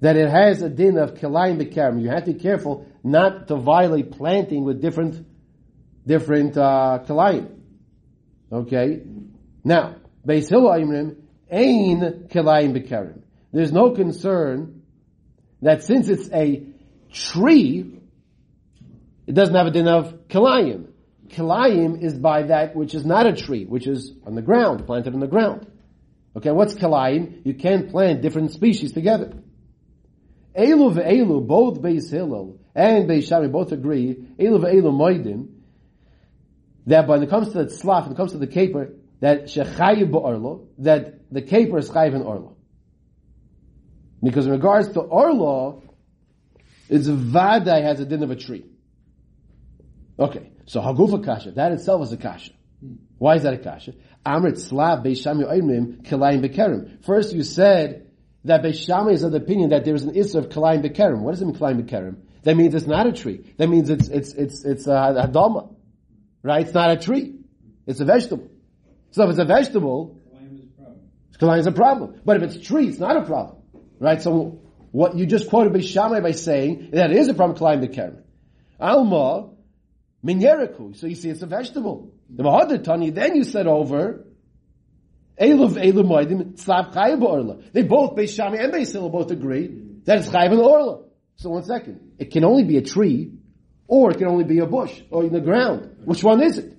that 0.00 0.16
it 0.16 0.28
has 0.28 0.62
a 0.62 0.68
din 0.68 0.98
of 0.98 1.14
Kilayim 1.14 1.60
Bekarim. 1.62 2.02
You 2.02 2.08
have 2.08 2.24
to 2.24 2.32
be 2.32 2.40
careful 2.40 2.86
not 3.02 3.48
to 3.48 3.56
violate 3.56 4.10
planting 4.12 4.64
with 4.64 4.80
different, 4.80 5.24
different, 6.06 6.56
uh, 6.56 7.00
Kilayim. 7.06 7.50
Okay? 8.52 9.02
Now, 9.62 9.96
Beis 10.26 10.48
Hillel 10.48 10.70
Oimrim, 10.70 11.16
Ein 11.50 12.28
Kilayim 12.28 12.76
Bekarim. 12.76 13.22
There's 13.52 13.72
no 13.72 13.92
concern 13.92 14.82
that 15.62 15.84
since 15.84 16.08
it's 16.08 16.28
a 16.32 16.66
tree, 17.12 18.00
it 19.26 19.32
doesn't 19.34 19.54
have 19.54 19.66
a 19.66 19.70
din 19.70 19.88
of 19.88 20.28
kilayim. 20.28 20.83
Kilayim 21.28 22.02
is 22.02 22.14
by 22.14 22.44
that 22.44 22.76
which 22.76 22.94
is 22.94 23.04
not 23.04 23.26
a 23.26 23.32
tree, 23.32 23.64
which 23.64 23.86
is 23.86 24.12
on 24.26 24.34
the 24.34 24.42
ground, 24.42 24.86
planted 24.86 25.14
on 25.14 25.20
the 25.20 25.26
ground. 25.26 25.66
Okay, 26.36 26.50
what's 26.50 26.74
kilayim? 26.74 27.44
You 27.44 27.54
can't 27.54 27.90
plant 27.90 28.22
different 28.22 28.52
species 28.52 28.92
together. 28.92 29.32
Elu 30.56 30.94
ve'elu, 30.94 31.46
both 31.46 31.80
Beis 31.80 32.10
Hillel 32.10 32.58
and 32.74 33.08
Beis 33.08 33.28
Shammai 33.28 33.48
both 33.48 33.72
agree, 33.72 34.14
Elu 34.38 34.60
ve'elu 34.60 34.92
moedim, 34.92 35.48
that 36.86 37.08
when 37.08 37.22
it 37.22 37.30
comes 37.30 37.52
to 37.52 37.64
the 37.64 37.66
tzlaf, 37.66 38.02
when 38.02 38.12
it 38.12 38.16
comes 38.16 38.32
to 38.32 38.38
the 38.38 38.46
caper, 38.46 38.92
that 39.20 39.44
shechayiv 39.44 40.10
ba'orlo, 40.10 40.66
that 40.78 41.32
the 41.32 41.42
caper 41.42 41.78
is 41.78 41.88
chayiv 41.88 42.14
in 42.14 42.22
orlo. 42.22 42.54
Because 44.24 44.46
in 44.46 44.52
regards 44.52 44.88
to 44.92 45.00
Orlo, 45.00 45.82
it's 46.88 47.06
Vadai 47.06 47.82
has 47.82 48.00
a 48.00 48.06
din 48.06 48.22
of 48.22 48.30
a 48.30 48.36
tree. 48.36 48.64
Okay, 50.18 50.50
so 50.66 50.80
Hagufa 50.80 51.24
Kasha, 51.24 51.52
that 51.52 51.72
itself 51.72 52.02
is 52.02 52.12
a 52.12 52.16
Kasha. 52.16 52.52
Why 53.18 53.36
is 53.36 53.42
that 53.42 53.54
a 53.54 53.58
Kasha? 53.58 53.94
Amrit 54.24 54.58
Slav 54.58 55.00
Beis 55.04 55.22
Shammai 55.22 55.44
Oimrim 55.44 56.02
Kilayim 56.02 56.44
Bekerim. 56.44 57.04
First 57.04 57.34
you 57.34 57.42
said 57.42 58.10
that 58.44 58.62
Beis 58.62 58.84
Shammai 58.84 59.12
is 59.12 59.22
of 59.22 59.32
the 59.32 59.38
opinion 59.38 59.70
that 59.70 59.84
there 59.84 59.94
is 59.94 60.02
an 60.02 60.14
Isra 60.14 60.36
of 60.36 60.48
Kilayim 60.48 60.84
Bekerim. 60.84 61.20
What 61.20 61.32
does 61.32 61.42
it 61.42 61.46
mean 61.46 61.56
Kilayim 61.56 61.82
Bekerim? 61.82 62.16
That 62.42 62.56
means 62.56 62.74
it's 62.74 62.86
not 62.86 63.06
a 63.06 63.12
tree. 63.12 63.54
That 63.56 63.68
means 63.68 63.90
it's, 63.90 64.08
it's, 64.08 64.32
it's, 64.34 64.64
it's 64.64 64.86
a, 64.86 64.92
a 64.92 65.28
doma. 65.28 65.74
Right? 66.42 66.64
It's 66.66 66.74
not 66.74 66.90
a 66.90 66.96
tree. 66.96 67.36
It's 67.86 68.00
a 68.00 68.04
vegetable. 68.04 68.50
So 69.12 69.24
if 69.24 69.30
it's 69.30 69.38
a 69.38 69.44
vegetable, 69.44 70.20
Kilayim 71.38 71.58
is 71.58 71.66
a 71.66 71.72
problem. 71.72 72.20
But 72.24 72.36
if 72.38 72.42
it's 72.42 72.56
a 72.56 72.60
tree, 72.60 72.88
it's 72.88 72.98
not 72.98 73.16
a 73.16 73.22
problem. 73.22 73.58
Right? 73.98 74.20
So 74.20 74.60
what 74.90 75.16
you 75.16 75.26
just 75.26 75.48
quoted 75.48 75.72
by 75.72 75.80
Shammai 75.80 76.20
by 76.20 76.32
saying 76.32 76.90
that 76.92 77.10
it 77.10 77.16
is 77.16 77.28
a 77.28 77.34
problem 77.34 77.58
Kilayim 77.58 77.86
Bekerim. 77.86 78.22
Alma, 78.78 79.50
Minyeriku. 80.24 80.96
So 80.96 81.06
you 81.06 81.14
see 81.14 81.28
it's 81.28 81.42
a 81.42 81.46
vegetable. 81.46 82.12
The 82.30 82.42
Mahadar 82.42 82.82
Tani, 82.82 83.10
then 83.10 83.36
you 83.36 83.44
said 83.44 83.66
over, 83.66 84.24
Eluv 85.40 85.72
Elu 85.72 86.04
Moedim, 86.04 86.54
Tzlav 86.54 86.94
Chayim 86.94 87.22
Orla. 87.22 87.58
They 87.72 87.82
both, 87.82 88.16
Beis 88.16 88.34
Shammai 88.34 88.56
and 88.56 88.72
Beis 88.72 88.92
Hillel 88.92 89.10
both 89.10 89.30
agree 89.30 89.82
that 90.04 90.18
it's 90.18 90.28
Chayim 90.28 90.52
and 90.52 90.60
Orla. 90.60 91.02
So 91.36 91.50
one 91.50 91.64
second. 91.64 92.12
It 92.18 92.30
can 92.30 92.44
only 92.44 92.64
be 92.64 92.78
a 92.78 92.82
tree, 92.82 93.32
or 93.86 94.12
it 94.12 94.18
can 94.18 94.28
only 94.28 94.44
be 94.44 94.60
a 94.60 94.66
bush, 94.66 95.02
or 95.10 95.24
in 95.24 95.32
the 95.32 95.40
ground. 95.40 95.96
Which 96.04 96.22
one 96.22 96.42
is 96.42 96.58
it? 96.58 96.76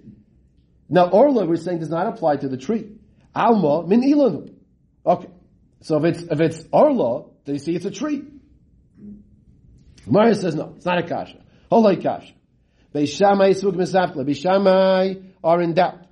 Now 0.90 1.10
Orla, 1.10 1.46
we're 1.46 1.58
saying, 1.58 1.80
does 1.80 1.90
not 1.90 2.08
apply 2.08 2.38
to 2.38 2.48
the 2.48 2.58
tree. 2.58 2.90
Alma 3.36 3.86
Min 3.86 4.02
Ilanu. 4.02 4.54
Okay. 5.06 5.28
So 5.82 6.04
if 6.04 6.16
it's, 6.16 6.24
if 6.32 6.40
it's 6.40 6.64
Orla, 6.72 7.26
then 7.44 7.56
you 7.56 7.60
see 7.60 7.76
it's 7.76 7.86
a 7.86 7.92
tree. 7.92 8.24
Gemara 10.06 10.36
says 10.36 10.56
no, 10.56 10.74
it's 10.76 10.86
not 10.86 11.00
a 11.00 11.08
kasha. 11.08 11.44
Holoi 11.72 12.02
kasha. 12.02 12.34
Beis 12.96 13.16
Shammai 13.18 13.52
Suk 13.52 13.74
Mesafle. 13.74 14.26
Beis 14.26 14.38
Shammai 14.38 15.16
are 15.44 15.62
in 15.62 15.74
doubt. 15.74 16.06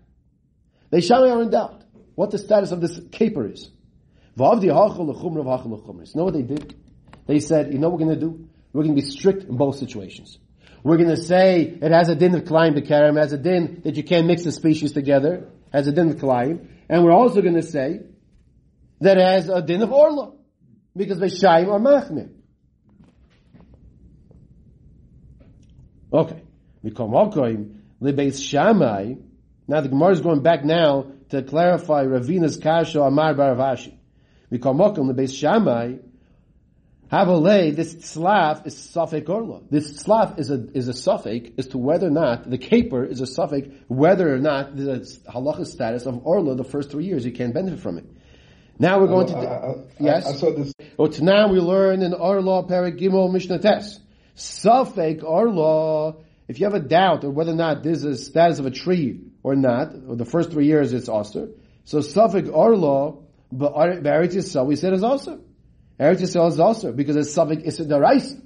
Beis 0.91 1.03
Shammai 1.07 1.29
are 1.29 1.41
in 1.41 1.49
doubt. 1.49 1.85
What 2.15 2.31
the 2.31 2.37
status 2.37 2.73
of 2.73 2.81
this 2.81 2.99
caper 3.09 3.47
is. 3.47 3.69
You 4.35 4.43
know 4.43 4.49
what 6.25 6.33
they 6.33 6.41
did? 6.41 6.75
They 7.25 7.39
said, 7.39 7.71
you 7.71 7.79
know 7.79 7.89
what 7.89 7.99
we're 7.99 8.05
going 8.05 8.19
to 8.19 8.25
do? 8.25 8.49
We're 8.73 8.83
going 8.83 8.95
to 8.95 9.01
be 9.01 9.07
strict 9.07 9.43
in 9.45 9.55
both 9.55 9.77
situations. 9.77 10.37
We're 10.83 10.97
going 10.97 11.09
to 11.09 11.17
say 11.17 11.61
it 11.61 11.91
has 11.91 12.09
a 12.09 12.15
din 12.15 12.35
of 12.35 12.43
Klein 12.45 12.73
Bekarim, 12.73 13.17
has 13.17 13.31
a 13.31 13.37
din 13.37 13.81
that 13.85 13.95
you 13.95 14.03
can't 14.03 14.27
mix 14.27 14.43
the 14.43 14.51
species 14.51 14.91
together, 14.91 15.47
has 15.71 15.87
a 15.87 15.93
din 15.93 16.09
of 16.09 16.19
Klein, 16.19 16.67
and 16.89 17.05
we're 17.05 17.13
also 17.13 17.41
going 17.41 17.55
to 17.55 17.63
say 17.63 18.01
that 18.99 19.17
it 19.17 19.23
has 19.23 19.47
a 19.47 19.61
din 19.61 19.81
of 19.81 19.93
Orla, 19.93 20.33
because 20.97 21.19
Beishayim 21.19 21.69
are 21.69 21.79
Machmir. 21.79 22.29
Okay. 26.11 26.42
Mikom 26.83 27.11
Okoim, 27.11 27.79
Libeis 28.01 28.41
Shammai. 28.41 29.15
Now 29.67 29.81
the 29.81 29.89
Gemara 29.89 30.11
is 30.11 30.21
going 30.21 30.41
back 30.41 30.65
now 30.65 31.03
to 31.03 31.13
to 31.33 31.41
clarify 31.41 32.03
Ravina's 32.03 32.57
Kasha 32.57 33.01
Amar 33.01 33.33
Baravashi. 33.33 33.93
Mikamokum 34.51 35.07
the 35.07 35.19
Beis 35.19 35.35
Shammai, 35.35 35.95
Habalei, 37.11 37.75
this 37.75 37.95
slaf 37.95 38.67
is 38.67 38.75
Safek 38.75 39.27
Orla. 39.27 39.61
This 39.69 40.03
slaf 40.03 40.37
is 40.37 40.51
a, 40.51 40.67
is 40.73 40.87
a 40.87 40.93
suffix 40.93 41.49
as 41.57 41.67
to 41.69 41.79
whether 41.79 42.07
or 42.07 42.11
not, 42.11 42.47
the 42.47 42.59
caper 42.59 43.03
is 43.03 43.19
a 43.19 43.25
suffix, 43.25 43.67
whether 43.87 44.33
or 44.33 44.37
not 44.37 44.75
the 44.75 44.99
halacha 45.27 45.65
status 45.65 46.05
of 46.05 46.25
Orla 46.25 46.55
the 46.55 46.63
first 46.63 46.91
three 46.91 47.05
years, 47.05 47.25
you 47.25 47.31
can't 47.31 47.53
benefit 47.53 47.79
from 47.79 47.97
it. 47.97 48.05
Now 48.77 48.99
we're 48.99 49.07
going 49.07 49.27
to, 49.27 49.33
uh, 49.33 49.39
uh, 49.39 49.43
uh, 49.43 49.45
I, 49.45 49.69
I, 49.71 49.83
yes? 49.99 50.25
I, 50.27 50.29
I 50.29 50.33
saw 50.33 50.55
this. 50.55 50.73
But 50.97 51.19
now 51.19 51.47
we 51.51 51.59
learn 51.59 52.03
in 52.03 52.13
Orla 52.13 52.63
Perik 52.63 52.99
Gimel 52.99 53.31
Mishnah 53.31 53.59
Tes. 53.59 53.99
Safek 54.35 55.23
Orla, 55.23 56.15
if 56.47 56.59
you 56.59 56.65
have 56.65 56.73
a 56.73 56.79
doubt 56.79 57.23
of 57.23 57.33
whether 57.33 57.51
or 57.51 57.55
not 57.55 57.83
this 57.83 58.03
is 58.03 58.25
status 58.25 58.59
of 58.59 58.65
a 58.65 58.71
tree 58.71 59.21
or 59.43 59.55
not, 59.55 59.93
or 60.07 60.15
the 60.15 60.25
first 60.25 60.51
three 60.51 60.65
years 60.65 60.93
it's 60.93 61.09
Aser. 61.09 61.49
So 61.85 62.01
Orla, 62.51 63.17
but 63.51 63.73
Eretz 63.73 64.35
Yisrael 64.35 64.65
we 64.65 64.75
said 64.75 64.93
is 64.93 65.03
Aser. 65.03 65.39
Eretz 65.99 66.21
Yisrael 66.21 66.49
is 66.49 66.59
also 66.59 66.91
because 66.91 67.15
it's 67.15 67.35
Safik 67.35 67.65
Issa 67.65 67.85
Daraisa. 67.85 68.41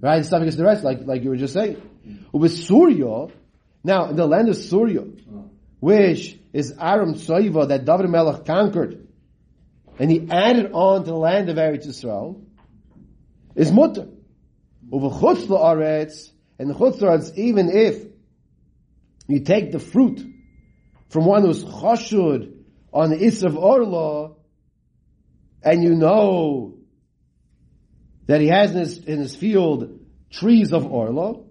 Right? 0.00 0.20
It's 0.20 0.28
Safik 0.28 0.48
Issa 0.48 0.58
Daraisa, 0.58 0.82
like, 0.82 1.00
like 1.02 1.22
you 1.22 1.30
were 1.30 1.36
just 1.36 1.54
saying. 1.54 1.80
Mm. 2.06 2.32
With 2.32 2.52
Surya, 2.52 3.28
now 3.84 4.10
in 4.10 4.16
the 4.16 4.26
land 4.26 4.48
of 4.48 4.56
Surya, 4.56 5.02
oh. 5.02 5.50
which 5.80 6.38
is 6.52 6.74
Aram 6.78 7.14
Tsoiva 7.14 7.68
that 7.68 7.84
David 7.84 8.10
Melech 8.10 8.44
conquered, 8.44 9.06
and 9.98 10.10
he 10.10 10.28
added 10.30 10.72
on 10.72 11.04
to 11.04 11.10
the 11.10 11.16
land 11.16 11.48
of 11.48 11.56
Eretz 11.56 11.86
Yisrael, 11.86 12.44
is 13.54 13.72
Mutter. 13.72 14.08
Over 14.90 15.10
Chutz 15.10 15.46
La'aretz, 15.46 16.30
and 16.58 16.70
the 16.70 16.74
Chutz 16.74 17.36
even 17.36 17.70
if 17.70 18.04
you 19.28 19.40
take 19.40 19.72
the 19.72 19.78
fruit 19.78 20.20
from 21.10 21.24
one 21.24 21.42
who's 21.42 21.64
chashud 21.64 22.54
on 22.92 23.10
the 23.10 23.22
Issa 23.22 23.46
of 23.46 23.56
Orla, 23.56 24.32
and 25.62 25.82
you 25.82 25.94
know 25.94 26.78
that 28.26 28.40
he 28.40 28.48
has 28.48 28.72
in 28.72 28.78
his, 28.78 28.98
in 28.98 29.18
his 29.18 29.34
field 29.34 30.00
trees 30.30 30.72
of 30.72 30.86
Orla, 30.86 31.42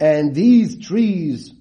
and 0.00 0.34
these 0.34 0.84
trees, 0.84 1.52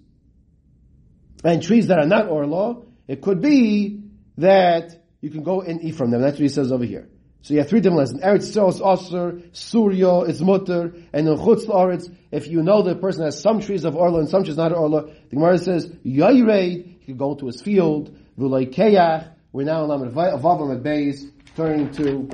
and 1.44 1.62
trees 1.62 1.88
that 1.88 2.00
are 2.00 2.08
not 2.08 2.28
Orla, 2.28 2.82
it 3.08 3.22
could 3.22 3.42
be 3.42 4.04
that 4.38 5.04
you 5.22 5.30
can 5.30 5.44
go 5.44 5.62
and 5.62 5.84
eat 5.84 5.96
from 5.96 6.12
them. 6.12 6.22
That's 6.22 6.34
what 6.34 6.42
he 6.42 6.50
says 6.50 6.72
over 6.72 6.86
here. 6.86 7.11
So 7.44 7.54
you 7.56 7.60
have 7.60 7.70
three 7.70 7.80
different 7.80 8.00
lessons. 8.00 8.22
Eretz 8.22 8.56
Yisrael 8.56 8.70
is 8.70 9.08
Aser, 9.08 9.42
Surya 9.52 10.20
is 10.22 10.42
Mutter, 10.42 10.94
and 11.12 11.28
in 11.28 11.38
Chutz 11.38 11.66
La'aretz, 11.66 12.16
if 12.32 12.48
you 12.48 12.62
know 12.62 12.84
the 12.84 12.96
person 12.96 13.24
has 13.24 13.42
some 13.42 13.62
trees 13.62 13.84
of 13.84 13.96
Orla 13.96 14.20
and 14.20 14.30
some 14.30 14.44
trees 14.44 14.58
not 14.58 14.72
Orla, 14.74 15.08
the 15.08 15.36
Gemara 15.36 15.58
says, 15.58 15.88
Yairei, 16.06 17.00
he 17.00 17.06
could 17.06 17.18
go 17.18 17.34
to 17.36 17.48
his 17.48 17.62
field, 17.62 18.16
V'loi 18.38 19.32
we're 19.54 19.66
now 19.66 19.84
in 19.84 19.90
Lamed 19.90 20.14
Vavam 20.14 20.76
at 20.76 20.84
Beis, 20.84 21.30
turning 21.58 21.92
to 21.92 22.30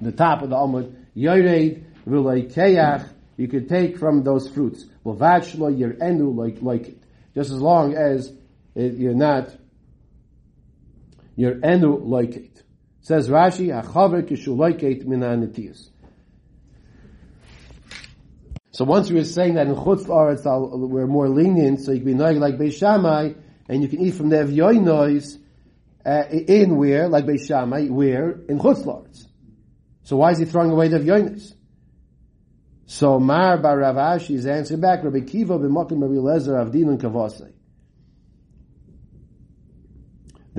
the 0.00 0.12
top 0.12 0.42
of 0.42 0.50
the 0.50 0.56
Amud, 0.56 0.94
Yored 1.16 1.84
V'loi 2.06 2.52
Keyach, 2.52 3.08
you 3.36 3.48
could 3.48 3.68
take 3.68 3.98
from 3.98 4.22
those 4.22 4.48
fruits. 4.48 4.84
L'vachlo 5.04 5.76
yer 5.76 5.96
enu 6.00 6.30
like, 6.30 6.60
like 6.60 6.88
it. 6.88 7.02
Just 7.34 7.50
as 7.50 7.60
long 7.60 7.94
as 7.94 8.32
it, 8.74 8.94
you're 8.94 9.14
not, 9.14 9.56
you're 11.36 11.58
enu 11.64 11.96
like 11.96 12.36
it. 12.36 12.62
Says 13.08 13.30
Rashi, 13.30 13.68
Hachaver 13.68 14.22
kishu 14.22 14.54
like 14.54 14.82
it 14.82 15.08
minanitiyas. 15.08 15.88
So 18.70 18.84
once 18.84 19.08
we 19.08 19.16
were 19.16 19.24
saying 19.24 19.54
that 19.54 19.66
in 19.66 19.74
Chutz 19.74 20.04
La'aretz 20.04 20.44
we're 20.90 21.06
more 21.06 21.26
lenient, 21.26 21.80
so 21.80 21.92
you 21.92 22.00
can 22.00 22.06
be 22.06 22.14
noig 22.14 22.38
like 22.38 22.58
Beis 22.58 22.74
Shammai, 22.74 23.32
and 23.66 23.82
you 23.82 23.88
can 23.88 24.02
eat 24.02 24.10
from 24.10 24.28
the 24.28 24.36
Evyoinois, 24.36 25.38
uh, 26.04 26.24
in 26.28 26.76
where, 26.76 27.08
like 27.08 27.24
Beis 27.24 27.48
Shammai, 27.48 27.86
where? 27.86 28.42
In 28.46 28.58
Chutz 28.58 28.84
La'aretz. 28.84 29.24
So 30.02 30.18
why 30.18 30.32
is 30.32 30.38
he 30.40 30.44
throwing 30.44 30.70
away 30.70 30.88
the 30.88 30.98
Evyonis? 30.98 31.54
So 32.84 33.18
Mar 33.18 33.56
Bar 33.56 33.78
Rav 33.78 33.96
Ashi 33.96 34.34
is 34.34 34.46
answering 34.46 34.82
back, 34.82 35.02
Rabbi 35.02 35.20
Kiva 35.20 35.58
b'mokim 35.58 36.02
Rabbi 36.02 36.16
Lezer 36.16 36.62
Avdin 36.62 36.90
and 36.90 37.00
Kavase. 37.00 37.54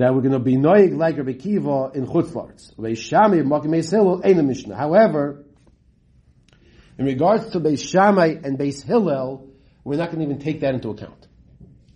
That 0.00 0.14
we're 0.14 0.22
going 0.22 0.32
to 0.32 0.38
be 0.38 0.56
noig 0.56 0.96
like 0.96 1.18
Rabbi 1.18 1.34
Kiva 1.34 1.90
in 1.92 2.06
Chutz 2.06 2.32
La'aretz. 2.32 2.72
Rabbi 2.78 2.94
Shammai 2.94 3.42
b'mokim 3.42 3.66
Beis 3.66 4.24
ain't 4.24 4.38
a 4.38 4.42
Mishnah. 4.42 4.74
However, 4.74 5.44
in 6.98 7.04
regards 7.04 7.50
to 7.50 7.60
Beis 7.60 7.86
Shammai 7.86 8.36
and 8.42 8.58
Beis 8.58 8.82
Hillel, 8.82 9.50
we're 9.84 9.98
not 9.98 10.10
going 10.10 10.20
to 10.20 10.24
even 10.24 10.38
take 10.38 10.60
that 10.60 10.72
into 10.72 10.88
account. 10.88 11.26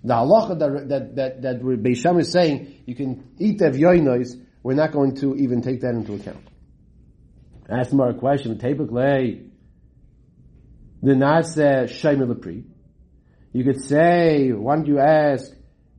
The 0.03 0.13
halacha 0.13 0.59
that 0.59 0.89
that 0.91 1.17
that, 1.17 1.43
that 1.43 1.63
Beis 1.63 1.97
Shammai 1.97 2.21
is 2.21 2.31
saying 2.31 2.83
you 2.85 2.95
can 2.95 3.31
eat 3.39 3.61
the 3.61 3.71
evyoinos, 3.71 4.39
we're 4.63 4.75
not 4.75 4.93
going 4.93 5.17
to 5.23 5.35
even 5.37 5.63
take 5.63 5.81
that 5.81 5.95
into 5.95 6.13
account. 6.13 6.47
Ask 7.71 7.91
more 7.95 8.11
a 8.11 8.15
question. 8.15 8.59
Typically, 8.59 9.51
the 11.03 11.13
shaymer 11.15 12.27
lepri. 12.31 12.65
You 13.55 13.65
could 13.65 13.83
say, 13.83 14.51
why 14.51 14.77
don't 14.77 14.87
you 14.89 14.99
ask 14.99 15.51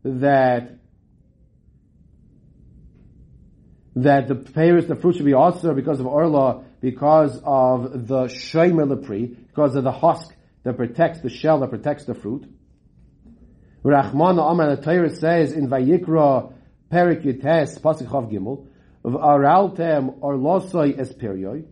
that 0.03 0.74
that 3.95 4.27
the 4.27 4.35
payers, 4.35 4.87
the 4.87 4.95
fruit 4.95 5.15
should 5.15 5.25
be 5.25 5.33
also 5.33 5.73
because 5.73 5.99
of 5.99 6.05
orla, 6.07 6.63
because 6.81 7.41
of 7.43 8.07
the 8.07 8.25
shaymer 8.25 8.85
lepri, 8.93 9.35
because 9.47 9.75
of 9.75 9.83
the 9.83 9.91
husk 9.91 10.35
that 10.63 10.75
protects 10.75 11.21
the 11.21 11.29
shell 11.29 11.59
that 11.59 11.69
protects 11.69 12.05
the 12.05 12.13
fruit. 12.13 12.45
Rachmana 13.83 14.51
Amar 14.51 14.75
the 14.75 14.81
Torah 14.81 15.15
says 15.15 15.53
in 15.53 15.69
Vayikra 15.69 16.51
Perik 16.91 17.23
Yutes 17.23 17.79
Pasuk 17.79 18.07
Chav 18.07 18.31
Gimel 18.31 18.67
V'araltem 19.05 20.17
or 20.21 20.35
losoi 20.35 20.99
es 20.99 21.13
period. 21.13 21.67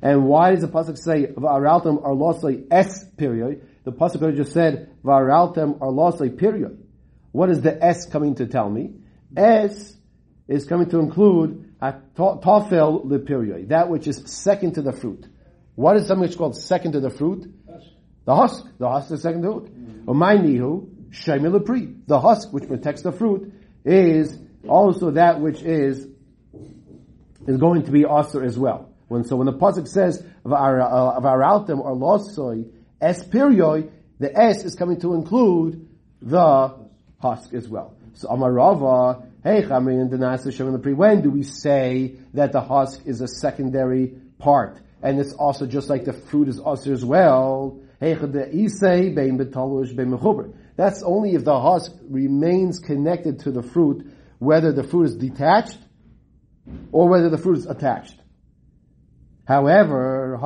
And 0.00 0.26
why 0.26 0.52
does 0.52 0.62
the 0.62 0.68
pasuk 0.68 0.96
say 0.96 1.26
V'araltem 1.26 2.02
or 2.02 2.14
losoi 2.14 2.66
es 2.70 3.04
period? 3.16 3.68
The 3.84 3.92
pasuk 3.92 4.34
just 4.36 4.52
said 4.52 4.90
V'araltem 5.04 5.76
or 5.80 5.92
losoi 5.92 6.36
period. 6.36 6.82
What 7.32 7.50
is 7.50 7.60
the 7.60 7.84
s 7.84 8.06
coming 8.06 8.36
to 8.36 8.46
tell 8.46 8.70
me? 8.70 8.94
S 9.36 9.94
is 10.46 10.66
coming 10.66 10.88
to 10.90 10.98
include 10.98 11.74
a 11.80 11.94
tofel 12.16 13.08
the 13.08 13.66
that 13.68 13.88
which 13.88 14.06
is 14.06 14.22
second 14.26 14.74
to 14.74 14.82
the 14.82 14.92
fruit. 14.92 15.26
What 15.74 15.96
is 15.96 16.06
something 16.06 16.22
which 16.22 16.32
is 16.32 16.36
called 16.36 16.56
second 16.56 16.92
to 16.92 17.00
the 17.00 17.10
fruit? 17.10 17.52
The 18.24 18.34
husk. 18.34 18.64
The 18.78 18.88
husk 18.88 19.10
is 19.10 19.22
second 19.22 19.42
to 19.42 19.48
the 19.48 19.54
fruit. 19.54 19.74
Mm-hmm. 19.74 20.00
it. 20.00 20.06
Umaynihu 20.06 21.10
shemilapri. 21.10 22.06
The 22.06 22.20
husk 22.20 22.52
which 22.52 22.68
protects 22.68 23.02
the 23.02 23.12
fruit 23.12 23.52
is 23.84 24.38
also 24.68 25.12
that 25.12 25.40
which 25.40 25.62
is 25.62 26.08
is 27.46 27.58
going 27.58 27.82
to 27.84 27.90
be 27.90 28.04
aser 28.04 28.42
as 28.42 28.58
well. 28.58 28.90
When 29.08 29.24
so 29.24 29.36
when 29.36 29.46
the 29.46 29.52
pasuk 29.52 29.88
says 29.88 30.24
varaltem 30.44 31.78
uh, 31.78 31.82
or 31.82 31.96
losoi 31.96 32.70
es 33.00 33.24
period, 33.24 33.92
the 34.18 34.36
s 34.36 34.64
is 34.64 34.74
coming 34.74 35.00
to 35.00 35.14
include 35.14 35.88
the 36.22 36.74
husk 37.20 37.52
as 37.52 37.68
well. 37.68 37.96
So 38.14 38.28
Amarava, 38.28 39.26
hey 39.42 39.62
Chamin 39.62 40.08
the 40.10 40.16
Nasa 40.16 40.46
Shemilapri. 40.46 40.94
When 40.94 41.20
do 41.22 41.30
we 41.30 41.42
say 41.42 42.14
that 42.32 42.52
the 42.52 42.60
husk 42.60 43.02
is 43.06 43.20
a 43.20 43.26
secondary 43.28 44.14
part? 44.38 44.78
And 45.02 45.18
it's 45.18 45.32
also 45.32 45.66
just 45.66 45.90
like 45.90 46.04
the 46.04 46.12
fruit 46.12 46.48
is 46.48 46.60
aser 46.60 46.92
as 46.92 47.04
well. 47.04 47.80
That's 50.76 51.02
only 51.02 51.34
if 51.34 51.44
the 51.44 51.60
husk 51.60 51.92
remains 52.08 52.78
connected 52.78 53.40
to 53.40 53.50
the 53.50 53.62
fruit, 53.62 54.06
whether 54.38 54.72
the 54.72 54.82
fruit 54.82 55.04
is 55.04 55.16
detached 55.16 55.78
or 56.92 57.08
whether 57.08 57.28
the 57.28 57.38
fruit 57.38 57.58
is 57.58 57.66
attached. 57.66 58.18
However, 59.44 60.38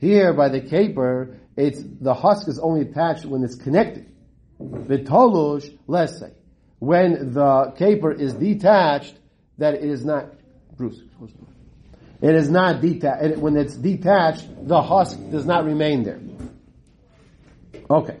here 0.00 0.32
by 0.32 0.48
the 0.48 0.60
caper, 0.60 1.36
it's 1.56 1.82
the 2.00 2.14
husk 2.14 2.48
is 2.48 2.58
only 2.58 2.80
attached 2.80 3.24
when 3.26 3.44
it's 3.44 3.54
connected. 3.54 4.09
Vitolush, 4.60 5.76
say, 6.18 6.32
when 6.78 7.32
the 7.32 7.72
caper 7.76 8.12
is 8.12 8.34
detached, 8.34 9.14
that 9.58 9.74
it 9.74 9.84
is 9.84 10.04
not. 10.04 10.32
Bruce, 10.76 11.00
it 12.22 12.34
is 12.34 12.50
not 12.50 12.80
detached. 12.80 13.38
When 13.38 13.56
it's 13.56 13.74
detached, 13.74 14.46
the 14.66 14.82
husk 14.82 15.18
does 15.30 15.46
not 15.46 15.64
remain 15.64 16.02
there. 16.02 16.20
Okay. 17.90 18.18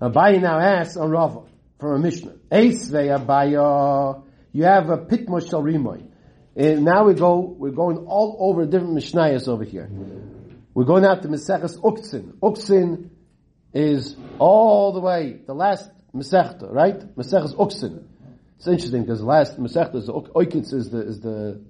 Abaye 0.00 0.40
now 0.40 0.58
asks 0.58 0.96
on 0.96 1.10
Rava 1.10 1.42
from 1.78 1.94
a 1.94 1.98
Mishnah. 1.98 2.34
Eisvei 2.50 3.16
Abaye, 3.18 4.22
you 4.52 4.64
have 4.64 4.90
a 4.90 4.98
pitmo 4.98 5.48
shel 5.48 5.62
rimoy. 5.62 6.06
And 6.54 6.84
now 6.84 7.04
we 7.04 7.14
go, 7.14 7.40
we're 7.40 7.70
going 7.70 7.98
all 7.98 8.36
over 8.40 8.66
different 8.66 8.96
Mishnayos 8.96 9.48
over 9.48 9.64
here. 9.64 9.88
We're 10.74 10.84
going 10.84 11.04
out 11.04 11.22
to 11.22 11.28
Meseches 11.28 11.78
Uktzin. 11.78 12.34
Uktzin 12.40 13.10
is 13.74 14.16
all 14.38 14.92
the 14.92 15.00
way, 15.00 15.40
the 15.46 15.54
last 15.54 15.90
Mesechta, 16.14 16.70
right? 16.70 16.98
Meseches 17.16 17.54
Uktzin. 17.54 18.04
It's 18.58 18.66
interesting 18.68 19.02
because 19.02 19.20
the 19.20 19.26
last 19.26 19.58
Masechta 19.58 19.96
is 19.96 20.08
oikitz 20.08 20.72
is 20.72 20.90
the 20.90 21.00
is 21.00 21.20
the 21.20 21.60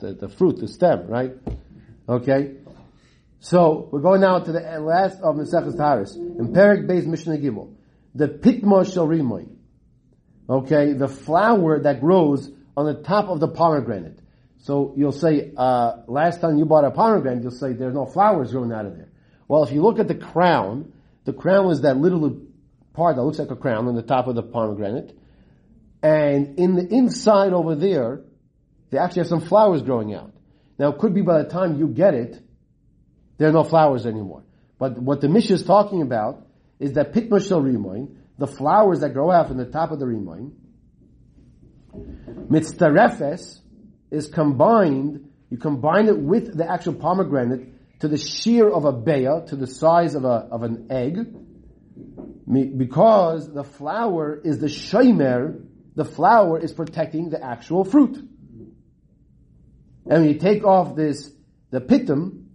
the, 0.00 0.12
the 0.14 0.28
fruit, 0.28 0.58
the 0.58 0.68
stem, 0.68 1.06
right? 1.06 1.32
Okay. 2.08 2.56
So 3.40 3.88
we're 3.92 4.00
going 4.00 4.20
now 4.20 4.38
to 4.38 4.52
the 4.52 4.60
last 4.80 5.20
of 5.20 5.36
Maseches 5.36 5.76
Taharis 5.76 6.16
in 6.16 6.52
Perik 6.52 6.86
Beis 6.86 7.06
Mishnah 7.06 7.38
Gimel. 7.38 7.74
The 8.14 8.28
pitma 8.28 8.90
shel 8.92 9.08
okay, 10.48 10.92
the 10.92 11.08
flower 11.08 11.80
that 11.80 12.00
grows 12.00 12.50
on 12.76 12.86
the 12.86 13.02
top 13.02 13.28
of 13.28 13.40
the 13.40 13.48
pomegranate. 13.48 14.18
So 14.58 14.94
you'll 14.96 15.12
say, 15.12 15.52
uh, 15.56 16.02
last 16.06 16.40
time 16.40 16.58
you 16.58 16.64
bought 16.64 16.84
a 16.84 16.90
pomegranate, 16.90 17.42
you'll 17.42 17.52
say 17.52 17.74
there's 17.74 17.94
no 17.94 18.06
flowers 18.06 18.52
growing 18.52 18.72
out 18.72 18.86
of 18.86 18.96
there. 18.96 19.10
Well, 19.46 19.62
if 19.64 19.72
you 19.72 19.82
look 19.82 19.98
at 19.98 20.08
the 20.08 20.14
crown, 20.14 20.92
the 21.24 21.32
crown 21.32 21.70
is 21.70 21.82
that 21.82 21.96
little 21.96 22.42
part 22.92 23.16
that 23.16 23.22
looks 23.22 23.38
like 23.38 23.50
a 23.50 23.56
crown 23.56 23.88
on 23.88 23.94
the 23.94 24.02
top 24.02 24.26
of 24.26 24.34
the 24.34 24.42
pomegranate. 24.42 25.16
And 26.02 26.58
in 26.58 26.74
the 26.74 26.86
inside 26.86 27.52
over 27.52 27.74
there, 27.74 28.20
they 28.90 28.98
actually 28.98 29.20
have 29.20 29.28
some 29.28 29.40
flowers 29.40 29.82
growing 29.82 30.14
out. 30.14 30.32
Now 30.78 30.90
it 30.90 30.98
could 30.98 31.14
be 31.14 31.22
by 31.22 31.42
the 31.42 31.48
time 31.48 31.78
you 31.78 31.88
get 31.88 32.14
it, 32.14 32.40
there 33.38 33.48
are 33.48 33.52
no 33.52 33.64
flowers 33.64 34.06
anymore. 34.06 34.44
But 34.78 34.98
what 34.98 35.20
the 35.20 35.28
Mishnah 35.28 35.56
is 35.56 35.64
talking 35.64 36.02
about 36.02 36.46
is 36.78 36.92
that 36.92 37.12
pitmashal 37.12 37.62
rimoin, 37.62 38.16
the 38.38 38.46
flowers 38.46 39.00
that 39.00 39.14
grow 39.14 39.30
out 39.30 39.48
from 39.48 39.56
the 39.56 39.66
top 39.66 39.92
of 39.92 39.98
the 39.98 40.04
rimoin, 40.04 40.52
mitztarefes 42.50 43.60
is 44.10 44.28
combined, 44.28 45.30
you 45.50 45.56
combine 45.56 46.08
it 46.08 46.18
with 46.18 46.56
the 46.56 46.70
actual 46.70 46.94
pomegranate 46.94 47.73
to 48.00 48.08
the 48.08 48.18
shear 48.18 48.68
of 48.68 48.84
a 48.84 48.92
beya, 48.92 49.46
to 49.48 49.56
the 49.56 49.66
size 49.66 50.14
of 50.14 50.24
a, 50.24 50.48
of 50.50 50.62
an 50.62 50.88
egg, 50.90 51.18
because 52.46 53.52
the 53.52 53.64
flower 53.64 54.40
is 54.42 54.58
the 54.58 54.66
shomer, 54.66 55.64
the 55.94 56.04
flower 56.04 56.58
is 56.58 56.72
protecting 56.72 57.30
the 57.30 57.42
actual 57.42 57.84
fruit. 57.84 58.16
And 60.06 60.22
when 60.22 60.28
you 60.28 60.38
take 60.38 60.64
off 60.64 60.96
this, 60.96 61.30
the 61.70 61.80
pitum, 61.80 62.46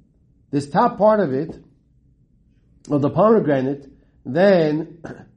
this 0.52 0.69
top 0.69 0.97
part 0.97 1.19
of 1.19 1.34
it, 1.34 1.58
of 2.89 3.02
the 3.02 3.10
pomegranate, 3.10 3.89
then 4.25 5.02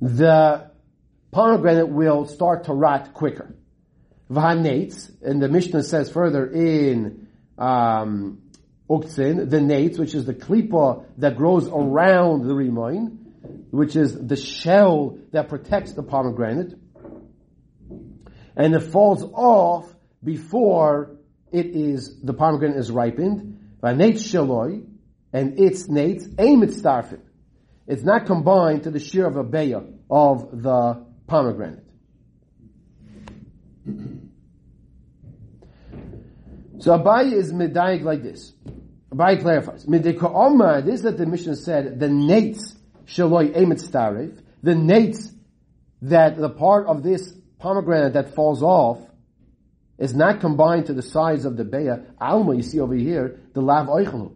the 0.00 0.70
pomegranate 1.30 1.88
will 1.88 2.26
start 2.26 2.64
to 2.64 2.72
rot 2.72 3.14
quicker. 3.14 3.54
V'hanates, 4.30 5.10
and 5.22 5.42
the 5.42 5.48
Mishnah 5.48 5.82
says 5.82 6.10
further 6.10 6.46
in 6.46 7.28
um, 7.60 8.42
the 8.88 9.60
nates, 9.62 9.98
which 9.98 10.14
is 10.14 10.24
the 10.24 10.34
klipa 10.34 11.04
that 11.18 11.36
grows 11.36 11.68
around 11.68 12.46
the 12.46 12.54
rimoin, 12.54 13.18
which 13.70 13.94
is 13.94 14.14
the 14.14 14.36
shell 14.36 15.18
that 15.32 15.48
protects 15.48 15.92
the 15.92 16.02
pomegranate, 16.02 16.74
and 18.56 18.74
it 18.74 18.80
falls 18.80 19.22
off 19.22 19.94
before 20.24 21.16
it 21.52 21.66
is 21.66 22.20
the 22.22 22.34
pomegranate 22.34 22.78
is 22.78 22.90
ripened. 22.90 23.58
V'hanate 23.82 24.14
shaloi, 24.14 24.84
and 25.32 25.58
its 25.58 25.86
nates 25.88 26.24
aim 26.38 26.62
it 26.62 26.70
starfin. 26.70 27.20
It's 27.86 28.02
not 28.02 28.26
combined 28.26 28.84
to 28.84 28.90
the 28.90 29.00
shear 29.00 29.26
of 29.26 29.36
a 29.36 29.44
beya 29.44 29.92
of 30.10 30.62
the 30.62 31.06
pomegranate. 31.26 31.84
So 36.80 36.98
Abaye 36.98 37.32
is 37.32 37.52
medayik 37.52 38.02
like 38.02 38.22
this. 38.22 38.52
Abaye 39.12 39.40
clarifies. 39.40 39.84
Midika 39.84 40.32
Omar, 40.34 40.80
that 40.80 41.18
the 41.18 41.26
Mishnah 41.26 41.56
said, 41.56 42.00
the 42.00 42.06
nates 42.06 42.74
shaloi 43.06 43.54
emet 43.54 43.86
starif, 43.86 44.40
the 44.62 44.72
nates 44.72 45.30
that 46.02 46.38
the 46.38 46.48
part 46.48 46.86
of 46.86 47.02
this 47.02 47.34
pomegranate 47.58 48.14
that 48.14 48.34
falls 48.34 48.62
off 48.62 48.98
is 49.98 50.14
not 50.14 50.40
combined 50.40 50.86
to 50.86 50.94
the 50.94 51.02
size 51.02 51.44
of 51.44 51.58
the 51.58 51.64
beya. 51.64 52.06
Alma, 52.18 52.56
you 52.56 52.62
see 52.62 52.80
over 52.80 52.94
here, 52.94 53.38
the 53.52 53.60
lav 53.60 53.88
oichelu. 53.88 54.32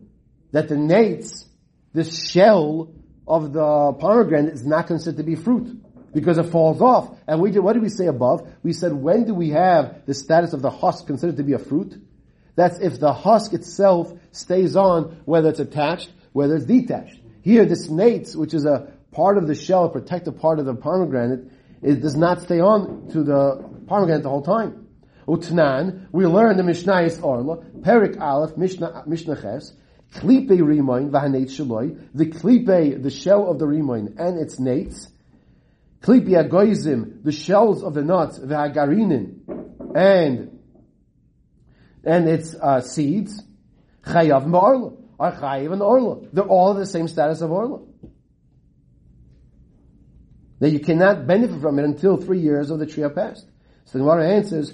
That 0.53 0.69
the 0.69 0.75
nates, 0.75 1.47
this 1.95 2.31
shell 2.31 2.93
of 3.27 3.55
the 3.55 3.93
pomegranate 3.99 4.53
is 4.53 4.67
not 4.67 4.87
considered 4.87 5.17
to 5.17 5.23
be 5.23 5.35
fruit 5.35 5.81
because 6.13 6.37
it 6.37 6.45
falls 6.45 6.83
off. 6.83 7.17
And 7.27 7.41
we 7.41 7.51
did, 7.51 7.61
what 7.61 7.73
did 7.73 7.83
we 7.83 7.89
say 7.89 8.07
above? 8.07 8.47
We 8.63 8.75
said 8.75 8.93
when 8.93 9.25
do 9.25 9.35
we 9.35 9.51
have 9.51 10.05
the 10.05 10.13
status 10.13 10.53
of 10.53 10.61
the 10.61 10.71
husk 10.71 11.07
considered 11.07 11.39
to 11.39 11.43
be 11.43 11.55
a 11.55 11.59
fruit? 11.59 11.95
That's 12.57 12.79
if 12.79 13.01
the 13.01 13.13
husk 13.13 13.53
itself 13.53 14.13
stays 14.33 14.77
on, 14.77 15.23
whether 15.25 15.49
it's 15.49 15.61
attached, 15.61 16.13
whether 16.33 16.57
it's 16.57 16.67
detached. 16.67 17.19
Here, 17.43 17.65
this 17.67 17.89
nates, 17.89 18.35
which 18.37 18.55
is 18.55 18.65
a 18.65 18.93
part 19.13 19.39
of 19.39 19.47
the 19.47 19.55
shell, 19.55 19.85
a 19.85 19.91
protective 19.91 20.39
part 20.39 20.59
of 20.59 20.67
the 20.67 20.75
pomegranate, 20.75 21.51
it 21.83 22.01
does 22.01 22.17
not 22.17 22.43
stay 22.43 22.61
on 22.61 23.09
to 23.09 23.23
the 23.23 23.65
pomegranate 23.87 24.23
the 24.23 24.31
whole 24.31 24.43
time. 24.43 24.87
Utnan, 25.27 26.09
we 26.13 26.27
learn 26.27 26.57
the 26.57 26.63
Mishnah 26.63 27.03
is 27.03 27.19
Orla, 27.21 27.59
Perik 27.81 28.21
Aleph, 28.21 28.57
Mishnah, 28.57 29.05
Ches, 29.07 29.73
Klipe 30.15 30.49
Rimoin, 30.49 31.11
Vahanate 31.11 31.51
Shaloi, 31.51 32.09
the 32.15 32.27
Klipe, 32.27 33.03
the 33.03 33.11
shell 33.11 33.51
of 33.51 33.59
the 33.59 33.67
Rimoin, 33.67 34.19
and 34.19 34.39
its 34.39 34.57
nates, 34.57 35.09
Klipe 36.03 36.29
Agoizim, 36.29 37.25
the 37.25 37.33
shells 37.33 37.83
of 37.83 37.95
the 37.95 38.03
nuts, 38.03 38.39
Vahagarinin, 38.39 39.41
and 39.97 40.54
and 42.05 42.29
its 42.29 42.55
uh, 42.55 42.81
seeds, 42.81 43.43
chayav 44.03 44.45
and 44.45 44.55
orla, 44.55 44.93
are 45.19 45.33
chayav 45.33 45.73
and 45.73 45.83
orla. 45.83 46.21
They're 46.33 46.45
all 46.45 46.75
the 46.75 46.87
same 46.87 47.09
status 47.09 47.41
of 47.41 47.51
orla. 47.51 47.81
That 50.61 50.71
you 50.71 50.81
cannot 50.81 51.27
benefit 51.27 51.61
from 51.61 51.79
it 51.79 51.85
until 51.85 52.17
three 52.17 52.41
years 52.41 52.71
of 52.71 52.79
the 52.79 52.87
tree 52.87 53.03
have 53.03 53.15
passed. 53.15 53.47
So 53.87 53.99
the 53.99 54.05
Gemara 54.05 54.37
answers, 54.37 54.73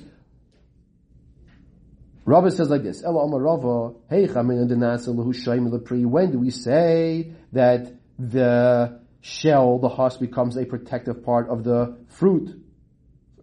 Rabbi 2.25 2.51
says 2.51 2.71
like 2.71 2.83
this, 2.83 3.03
Ela 3.03 3.41
Rava, 3.41 3.95
When 4.09 6.31
do 6.31 6.39
we 6.39 6.51
say 6.51 7.33
that 7.53 7.93
the 8.19 9.01
shell, 9.21 9.79
the 9.79 9.89
husk, 9.89 10.21
becomes 10.21 10.57
a 10.57 10.65
protective 10.65 11.25
part 11.25 11.49
of 11.49 11.65
the 11.65 11.97
fruit? 12.09 12.63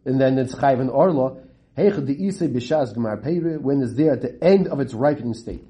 And 0.05 0.21
then 0.21 0.37
it's 0.37 0.55
Chayv 0.55 0.79
and 0.79 0.89
Orla 0.89 1.46
when 1.77 3.81
it's 3.81 3.93
there 3.93 4.13
at 4.13 4.21
the 4.21 4.37
end 4.41 4.67
of 4.67 4.79
its 4.79 4.93
ripening 4.93 5.35
state. 5.35 5.63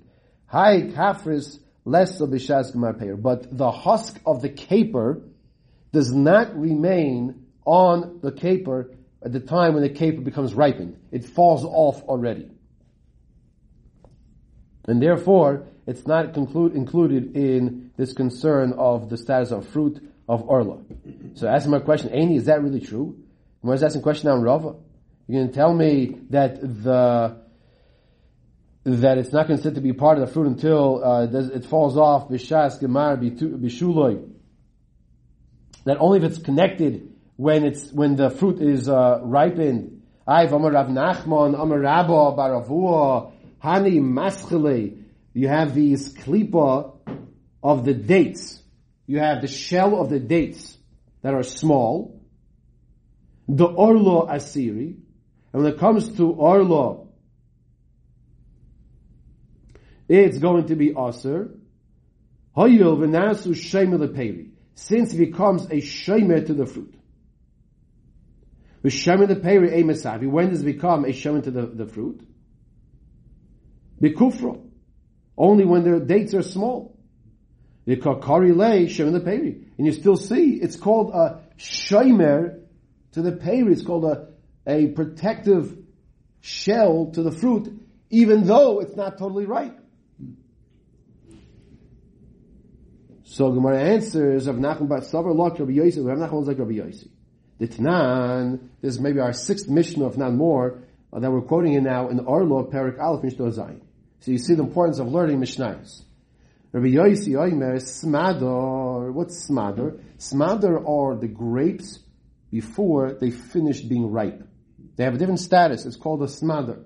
Hi 0.48 0.84
kafris 0.84 1.60
less 1.84 2.22
of 2.22 2.30
bishas 2.30 2.74
gemar 2.74 3.22
But 3.22 3.58
the 3.58 3.72
husk 3.72 4.18
of 4.26 4.42
the 4.42 4.50
caper 4.50 5.22
does 5.92 6.14
not 6.14 6.58
remain 6.58 7.48
on 7.66 8.20
the 8.22 8.32
caper 8.32 8.92
at 9.22 9.34
the 9.34 9.42
time 9.42 9.74
when 9.74 9.84
the 9.84 9.90
caper 9.90 10.22
becomes 10.22 10.54
ripened. 10.54 10.98
It 11.12 11.26
falls 11.26 11.66
off 11.66 12.02
already. 12.04 12.52
And 14.86 15.02
therefore, 15.02 15.68
it's 15.86 16.08
not 16.08 16.38
included 16.38 17.36
in 17.36 17.92
this 17.98 18.14
concern 18.14 18.74
of 18.78 19.10
the 19.10 19.18
status 19.18 19.52
of 19.52 19.68
fruit 19.68 20.02
of 20.30 20.44
Orla. 20.44 20.80
So 21.34 21.48
asking 21.48 21.72
my 21.72 21.80
question, 21.80 22.12
Aini, 22.12 22.38
is 22.38 22.46
that 22.46 22.64
really 22.64 22.80
true? 22.80 23.18
I 23.64 23.68
was 23.68 23.84
asking 23.84 24.04
question 24.04 24.30
on 24.30 24.42
Rava. 24.42 24.76
You're 25.28 25.42
going 25.42 25.50
to 25.50 25.54
tell 25.54 25.74
me 25.74 26.20
that 26.30 26.62
the 26.62 27.46
that 28.86 29.18
it's 29.18 29.34
not 29.34 29.48
considered 29.48 29.76
to 29.76 29.82
be 29.82 29.92
part 29.92 30.18
of 30.18 30.26
the 30.26 30.34
fruit 30.34 30.48
until 30.48 31.04
uh, 31.04 31.28
it 31.30 31.66
falls 31.66 31.98
off. 31.98 32.30
That 32.30 32.38
only 36.00 36.18
if 36.20 36.24
it's 36.24 36.38
connected 36.38 37.14
when 37.36 37.66
it's 37.66 37.92
when 37.92 38.16
the 38.16 38.30
fruit 38.30 38.62
is 38.62 38.88
uh, 38.88 39.20
ripened. 39.22 40.04
I've 40.26 40.54
Amar 40.54 40.72
Rav 40.72 40.88
Nachman, 40.88 41.62
Amar 41.62 41.80
Rabba 41.80 42.32
Baravua, 42.36 43.34
Hani 43.62 44.00
Maschele. 44.00 45.04
You 45.34 45.48
have 45.50 45.76
these 45.76 46.14
klipa 46.14 46.94
of 47.62 47.84
the 47.84 47.94
dates. 47.94 48.62
You 49.06 49.20
have 49.20 49.42
the 49.42 49.48
shell 49.48 50.00
of 50.02 50.10
the 50.10 50.20
dates 50.20 50.78
that 51.22 51.34
are 51.34 51.44
small. 51.44 52.22
The 53.50 53.66
orlo 53.66 54.28
asiri, 54.28 54.98
and 55.58 55.64
when 55.64 55.74
it 55.74 55.80
comes 55.80 56.16
to 56.18 56.40
our 56.40 56.62
law, 56.64 57.08
it's 60.08 60.38
going 60.38 60.68
to 60.68 60.76
be 60.76 60.94
aser. 60.96 61.50
Since 64.76 65.14
it 65.16 65.18
becomes 65.18 65.66
a 65.66 65.78
shemer 65.78 66.46
to 66.46 66.54
the 66.54 66.68
fruit. 66.68 66.94
When 68.84 70.50
does 70.50 70.62
it 70.62 70.66
become 70.66 71.06
a 71.06 71.10
shemer 71.10 71.44
to 71.44 71.50
the, 71.50 71.66
the 71.66 71.88
fruit? 71.88 72.22
Bikufra. 74.00 74.62
Only 75.36 75.66
when 75.66 75.84
their 75.84 76.00
dates 76.00 76.36
are 76.36 76.44
small. 76.44 77.00
V'kakari 77.88 78.56
lei 78.56 78.86
shemer 78.86 79.20
leperi. 79.20 79.64
And 79.80 79.88
you 79.88 79.92
still 79.92 80.18
see, 80.18 80.60
it's 80.62 80.76
called 80.76 81.16
a 81.16 81.42
shemer 81.58 82.60
to 83.14 83.24
the 83.24 83.32
peri. 83.32 83.74
It's 83.74 83.82
called 83.82 84.06
a 84.06 84.37
a 84.68 84.88
protective 84.88 85.78
shell 86.42 87.12
to 87.14 87.24
the 87.24 87.32
fruit, 87.32 87.74
even 88.10 88.44
though 88.44 88.80
it's 88.82 88.96
not 88.96 89.18
totally 89.18 89.46
ripe. 89.46 89.80
So 93.24 93.52
Gemara 93.52 93.82
answers 93.82 94.48
of 94.48 94.56
Nachman 94.56 94.90
Bat 94.90 95.04
Savar 95.04 95.36
Lok 95.36 95.60
Rabbi 95.60 95.74
Yossi. 95.74 96.04
Rabbi 96.04 96.20
Nachman 96.20 96.40
was 96.40 96.48
like 96.48 96.60
Rabbi 96.60 96.74
Yossi. 96.74 97.10
The 97.60 97.68
Tanan, 97.68 98.70
this 98.82 98.96
is 98.96 99.00
maybe 99.00 99.20
our 99.20 99.34
sixth 99.34 99.68
Mishnah, 99.68 100.08
if 100.08 100.18
not 100.18 100.34
more, 100.34 100.84
uh, 101.12 101.20
that 101.20 101.32
we're 101.32 101.42
quoting 101.42 101.74
in 101.74 101.84
now 101.84 102.10
in 102.10 102.20
our 102.22 102.44
law, 102.44 102.64
Perik 102.64 103.00
Aleph 103.00 103.24
Mishnah 103.24 103.46
Zayin. 103.48 103.82
So 104.20 104.32
you 104.32 104.38
see 104.38 104.56
the 104.56 104.64
importance 104.64 105.00
of 105.00 105.08
learning 105.08 105.40
Mishnahs. 105.40 106.04
Rabbi 106.72 106.88
Yossi 106.88 107.34
Oimer 107.34 107.76
Smador. 107.82 109.12
What's 109.12 109.50
smader? 109.50 110.02
Smader 110.18 110.88
are 110.88 111.16
the 111.16 111.28
grapes 111.28 112.00
before 112.52 113.14
they 113.14 113.32
finish 113.32 113.82
being 113.82 114.12
ripe. 114.12 114.47
They 114.98 115.04
have 115.04 115.16
a 115.16 115.18
different 115.18 115.40
status. 115.40 115.86
It's 115.86 115.96
called 115.96 116.22
a 116.24 116.26
smader. 116.26 116.84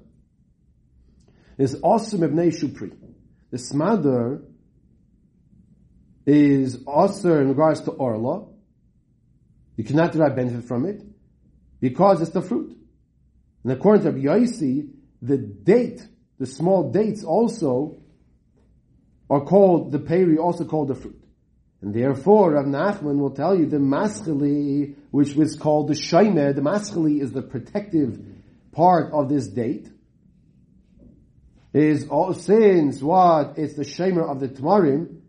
It's 1.57 1.75
awesome 1.81 2.21
ibnei 2.21 2.49
shupri. 2.49 2.95
The 3.49 3.57
smader 3.57 4.43
is 6.25 6.83
also 6.85 7.39
in 7.39 7.47
regards 7.47 7.81
to 7.81 7.91
orla. 7.91 8.47
You 9.77 9.83
cannot 9.83 10.11
derive 10.11 10.35
benefit 10.35 10.65
from 10.65 10.85
it 10.85 11.01
because 11.79 12.21
it's 12.21 12.31
the 12.31 12.41
fruit. 12.41 12.77
And 13.63 13.71
according 13.71 14.03
to 14.03 14.11
Yossi, 14.11 14.89
the 15.21 15.37
date, 15.37 16.05
the 16.37 16.45
small 16.45 16.91
dates 16.91 17.23
also 17.23 18.01
are 19.29 19.41
called 19.41 19.91
the 19.91 19.99
peri, 19.99 20.37
also 20.37 20.65
called 20.65 20.89
the 20.89 20.95
fruit. 20.95 21.20
And 21.81 21.93
therefore, 21.93 22.51
Rav 22.51 22.65
Nachman 22.65 23.17
will 23.17 23.31
tell 23.31 23.57
you 23.57 23.65
the 23.65 23.77
mascheli, 23.77 24.95
which 25.09 25.33
was 25.33 25.55
called 25.55 25.87
the 25.87 25.95
shaimer, 25.95 26.53
the 26.53 26.61
mascheli 26.61 27.21
is 27.21 27.31
the 27.31 27.41
protective 27.41 28.19
part 28.71 29.11
of 29.13 29.29
this 29.29 29.47
date, 29.47 29.89
is 31.73 32.07
all, 32.07 32.33
since 32.33 33.01
what? 33.01 33.57
It's 33.57 33.75
the 33.75 33.83
shaimer 33.83 34.29
of 34.29 34.39
the 34.39 34.49
tamarim, 34.49 35.21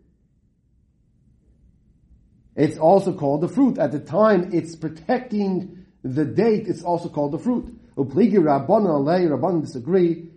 it's 2.55 2.77
also 2.77 3.13
called 3.13 3.41
the 3.41 3.47
fruit. 3.47 3.79
At 3.79 3.91
the 3.91 3.99
time 3.99 4.51
it's 4.53 4.75
protecting 4.75 5.85
the 6.03 6.25
date, 6.25 6.67
it's 6.67 6.83
also 6.83 7.09
called 7.09 7.31
the 7.31 7.39
fruit. 7.39 7.79
Upligi 7.95 8.35
Rabban 8.35 8.85
Alei, 8.85 9.27
Rabban 9.27 9.61
disagree, 9.61 10.29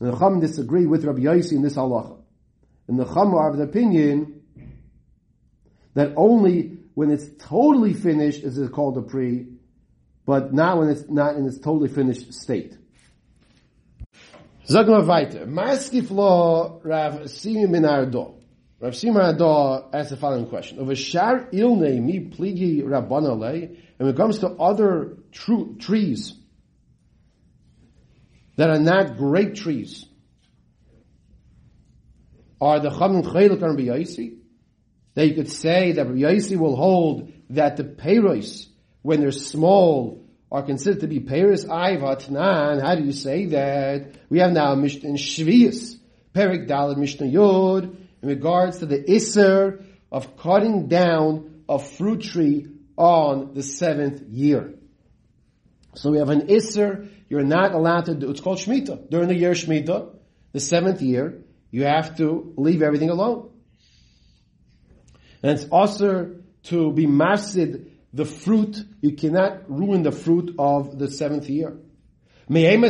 and 0.00 0.12
the 0.12 0.16
Chum 0.16 0.40
disagree 0.40 0.86
with 0.86 1.04
Rabbi 1.04 1.20
Yossi 1.20 1.52
in 1.52 1.62
this 1.62 1.76
halacha. 1.76 2.18
And 2.88 2.98
the 2.98 3.04
Chum 3.04 3.34
are 3.34 3.50
of 3.50 3.56
the 3.56 3.64
opinion 3.64 4.37
that 5.98 6.12
only 6.14 6.78
when 6.94 7.10
it's 7.10 7.26
totally 7.40 7.92
finished 7.92 8.44
is 8.44 8.56
it 8.56 8.70
called 8.70 8.96
a 8.96 9.02
pre, 9.02 9.48
but 10.24 10.54
not 10.54 10.78
when 10.78 10.90
it's 10.90 11.10
not 11.10 11.34
in 11.34 11.44
its 11.44 11.58
totally 11.58 11.88
finished 11.88 12.32
state. 12.32 12.78
Wir 14.68 14.84
weiter. 15.04 15.44
Maskif 15.44 16.12
law 16.12 16.78
Rav 16.84 17.28
Simi 17.28 17.66
min 17.66 17.84
Ardo. 17.84 18.36
Rav 18.78 18.94
Simi 18.94 19.18
Ardo 19.18 19.90
asks 19.92 20.10
the 20.10 20.16
following 20.16 20.46
question. 20.46 20.88
A 20.88 20.94
shar 20.94 21.48
ilne 21.52 22.00
mi 22.06 22.20
pligi 22.20 22.80
rabbanale, 22.84 23.64
and 23.64 23.98
when 23.98 24.10
it 24.10 24.16
comes 24.16 24.38
to 24.38 24.50
other 24.50 25.18
tru- 25.32 25.74
trees 25.80 26.32
that 28.54 28.70
are 28.70 28.78
not 28.78 29.16
great 29.16 29.56
trees, 29.56 30.06
are 32.60 32.78
the 32.78 32.90
Chum 32.90 33.16
and 33.16 33.24
Chaylik 33.24 33.64
on 33.64 33.76
That 35.18 35.26
you 35.26 35.34
could 35.34 35.50
say 35.50 35.90
that 35.94 36.06
Rabbi 36.06 36.54
will 36.54 36.76
hold 36.76 37.32
that 37.50 37.76
the 37.76 37.82
Peiros, 37.82 38.68
when 39.02 39.18
they're 39.18 39.32
small, 39.32 40.24
are 40.52 40.62
considered 40.62 41.00
to 41.00 41.08
be 41.08 41.18
Peiros 41.18 41.66
Aivatnan. 41.66 42.80
How 42.80 42.94
do 42.94 43.02
you 43.02 43.10
say 43.10 43.46
that? 43.46 44.14
We 44.28 44.38
have 44.38 44.52
now 44.52 44.76
Mishnah 44.76 45.08
in 45.08 45.16
Shvius, 45.16 45.96
Perik 46.32 46.68
Dalet 46.68 46.96
Mishnah 46.96 47.26
Yod, 47.26 47.96
in 48.22 48.28
regards 48.28 48.78
to 48.78 48.86
the 48.86 49.00
Isser 49.00 49.84
of 50.12 50.36
cutting 50.36 50.86
down 50.86 51.64
a 51.68 51.80
fruit 51.80 52.20
tree 52.20 52.68
on 52.96 53.54
the 53.54 53.64
seventh 53.64 54.22
year. 54.28 54.74
So 55.96 56.12
we 56.12 56.18
have 56.18 56.30
an 56.30 56.46
Isser, 56.46 57.08
you're 57.28 57.42
not 57.42 57.72
allowed 57.72 58.04
to 58.04 58.14
do, 58.14 58.30
it's 58.30 58.40
called 58.40 58.58
Shemitah. 58.58 59.10
During 59.10 59.26
the 59.26 59.34
year 59.34 59.50
Shemitah, 59.50 60.14
the 60.52 60.60
seventh 60.60 61.02
year, 61.02 61.42
you 61.72 61.86
have 61.86 62.18
to 62.18 62.54
leave 62.56 62.82
everything 62.82 63.10
alone. 63.10 63.47
And 65.42 65.58
it's 65.58 65.68
also 65.70 66.36
to 66.64 66.92
be 66.92 67.06
masid 67.06 67.92
the 68.12 68.24
fruit, 68.24 68.82
you 69.00 69.12
cannot 69.12 69.70
ruin 69.70 70.02
the 70.02 70.10
fruit 70.12 70.54
of 70.58 70.98
the 70.98 71.10
seventh 71.10 71.48
year. 71.48 71.78
When 72.46 72.84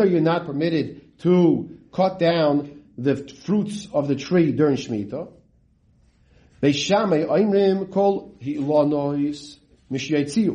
are 0.00 0.06
you 0.06 0.20
not 0.20 0.46
permitted 0.46 1.18
to 1.18 1.78
cut 1.92 2.18
down 2.18 2.82
the 2.96 3.16
fruits 3.16 3.88
of 3.92 4.08
the 4.08 4.16
tree 4.16 4.52
during 4.52 4.76
Shemitah? 4.76 5.28
In 6.62 6.72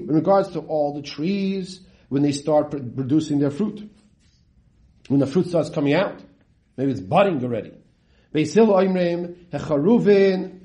regards 0.07 0.49
to 0.49 0.59
all 0.59 0.93
the 0.95 1.03
trees, 1.03 1.81
when 2.07 2.23
they 2.23 2.31
start 2.31 2.71
producing 2.71 3.39
their 3.39 3.51
fruit 3.51 3.87
when 5.09 5.19
the 5.19 5.27
fruit 5.27 5.47
starts 5.47 5.69
coming 5.69 5.93
out. 5.93 6.21
Maybe 6.77 6.91
it's 6.91 7.01
budding 7.01 7.43
already. 7.43 7.73
Beisil 8.33 8.67
oimrim, 8.67 9.35
hecharuvin, 9.51 10.59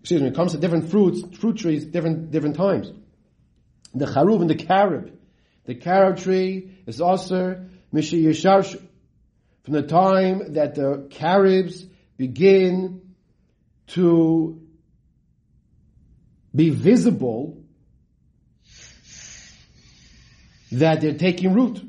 excuse 0.00 0.22
me, 0.22 0.28
it 0.28 0.34
comes 0.34 0.52
to 0.52 0.58
different 0.58 0.90
fruits, 0.90 1.22
fruit 1.38 1.56
trees, 1.56 1.84
different, 1.84 2.30
different 2.30 2.56
times. 2.56 2.92
The 3.94 4.06
charuv 4.06 4.40
and 4.40 4.50
the 4.50 4.54
carob. 4.54 5.12
The 5.66 5.74
carob 5.74 6.18
tree 6.18 6.70
is 6.86 7.00
also 7.00 7.64
Mishi. 7.92 8.80
From 9.62 9.72
the 9.72 9.82
time 9.82 10.52
that 10.54 10.74
the 10.74 11.08
carobs 11.10 11.86
begin 12.18 13.14
to 13.88 14.60
be 16.54 16.70
visible, 16.70 17.64
that 20.72 21.00
they're 21.00 21.14
taking 21.14 21.54
root. 21.54 21.82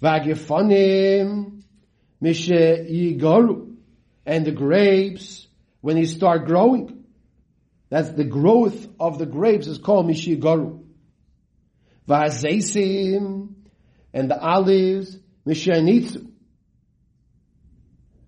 Vagifanim, 0.00 1.63
Mishe 2.24 2.90
Yigaru. 2.90 3.76
And 4.24 4.46
the 4.46 4.52
grapes, 4.52 5.46
when 5.82 5.96
they 5.96 6.06
start 6.06 6.46
growing, 6.46 7.04
that's 7.90 8.10
the 8.10 8.24
growth 8.24 8.88
of 8.98 9.18
the 9.18 9.26
grapes 9.26 9.66
is 9.66 9.78
called 9.78 10.06
Mishe 10.06 10.34
Yigaru. 10.34 10.82
Vazesim, 12.08 13.54
and 14.14 14.30
the 14.30 14.40
olives, 14.40 15.18
Mishe 15.46 16.30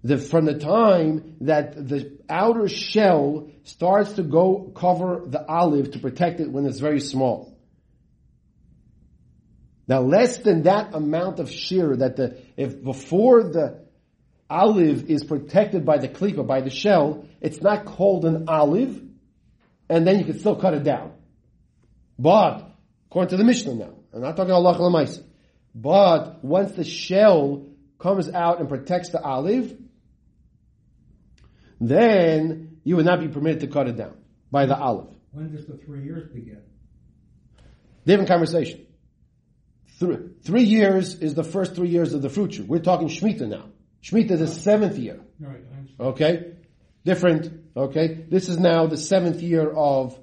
The, 0.04 0.18
from 0.18 0.44
the 0.44 0.58
time 0.58 1.36
that 1.40 1.88
the 1.88 2.18
outer 2.28 2.68
shell 2.68 3.48
starts 3.64 4.12
to 4.14 4.22
go 4.22 4.72
cover 4.74 5.22
the 5.26 5.44
olive 5.48 5.92
to 5.92 5.98
protect 5.98 6.40
it 6.40 6.50
when 6.50 6.66
it's 6.66 6.80
very 6.80 7.00
small. 7.00 7.56
Now 9.88 10.00
less 10.00 10.38
than 10.38 10.62
that 10.62 10.94
amount 10.94 11.38
of 11.38 11.50
shear 11.50 11.96
that 11.96 12.16
the, 12.16 12.38
if 12.56 12.82
before 12.82 13.44
the 13.44 13.85
olive 14.48 15.10
is 15.10 15.24
protected 15.24 15.84
by 15.84 15.98
the 15.98 16.08
klipa, 16.08 16.46
by 16.46 16.60
the 16.60 16.70
shell, 16.70 17.26
it's 17.40 17.60
not 17.60 17.84
called 17.84 18.24
an 18.24 18.48
olive, 18.48 19.02
and 19.88 20.06
then 20.06 20.18
you 20.18 20.24
can 20.24 20.38
still 20.38 20.56
cut 20.56 20.74
it 20.74 20.84
down. 20.84 21.12
But, 22.18 22.70
according 23.08 23.30
to 23.30 23.36
the 23.36 23.44
Mishnah 23.44 23.74
now, 23.74 23.94
I'm 24.14 24.22
not 24.22 24.36
talking 24.36 24.52
Allah 24.52 24.74
Lamaisa, 24.78 25.24
but 25.74 26.42
once 26.44 26.72
the 26.72 26.84
shell 26.84 27.66
comes 27.98 28.30
out 28.30 28.60
and 28.60 28.68
protects 28.68 29.10
the 29.10 29.20
olive, 29.20 29.76
then 31.80 32.78
you 32.84 32.96
would 32.96 33.04
not 33.04 33.20
be 33.20 33.28
permitted 33.28 33.60
to 33.60 33.66
cut 33.66 33.88
it 33.88 33.96
down 33.96 34.16
by 34.50 34.66
the 34.66 34.76
olive. 34.76 35.14
When 35.32 35.54
does 35.54 35.66
the 35.66 35.76
three 35.76 36.02
years 36.02 36.28
begin? 36.32 36.62
Different 38.06 38.28
conversation. 38.28 38.86
Three, 39.98 40.16
three 40.42 40.62
years 40.62 41.14
is 41.14 41.34
the 41.34 41.44
first 41.44 41.74
three 41.74 41.88
years 41.88 42.14
of 42.14 42.22
the 42.22 42.30
fruit 42.30 42.52
tree. 42.52 42.64
We're 42.64 42.78
talking 42.78 43.08
Shemitah 43.08 43.48
now. 43.48 43.66
Shemitah 44.06 44.32
is 44.32 44.40
the 44.40 44.46
seventh 44.46 44.98
year. 44.98 45.20
Right, 45.40 45.64
Okay? 45.98 46.52
Different. 47.04 47.50
Okay? 47.76 48.26
This 48.28 48.48
is 48.48 48.58
now 48.58 48.86
the 48.86 48.96
seventh 48.96 49.42
year 49.42 49.68
of 49.68 50.16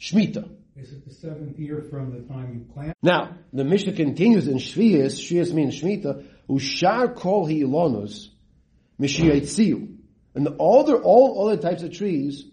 Shemitah. 0.00 0.50
Is 0.76 0.92
it 0.92 1.04
the 1.06 1.12
seventh 1.12 1.58
year 1.58 1.82
from 1.90 2.12
the 2.12 2.20
time 2.32 2.54
you 2.54 2.72
plant? 2.72 2.96
Now, 3.02 3.36
the 3.52 3.64
Mishnah 3.64 3.92
continues 3.92 4.48
in 4.48 4.56
Shvias, 4.56 5.20
Shvias 5.20 5.52
means 5.52 5.80
Shemitah, 5.80 6.24
Ushar 6.48 7.14
kol 7.14 7.46
hi'ilonus, 7.46 8.28
Mishiyaitziu. 9.00 9.96
And 10.34 10.48
all 10.58 10.84
the, 10.84 10.96
all 10.96 11.48
other 11.48 11.60
types 11.60 11.82
of 11.82 11.92
trees, 11.92 12.44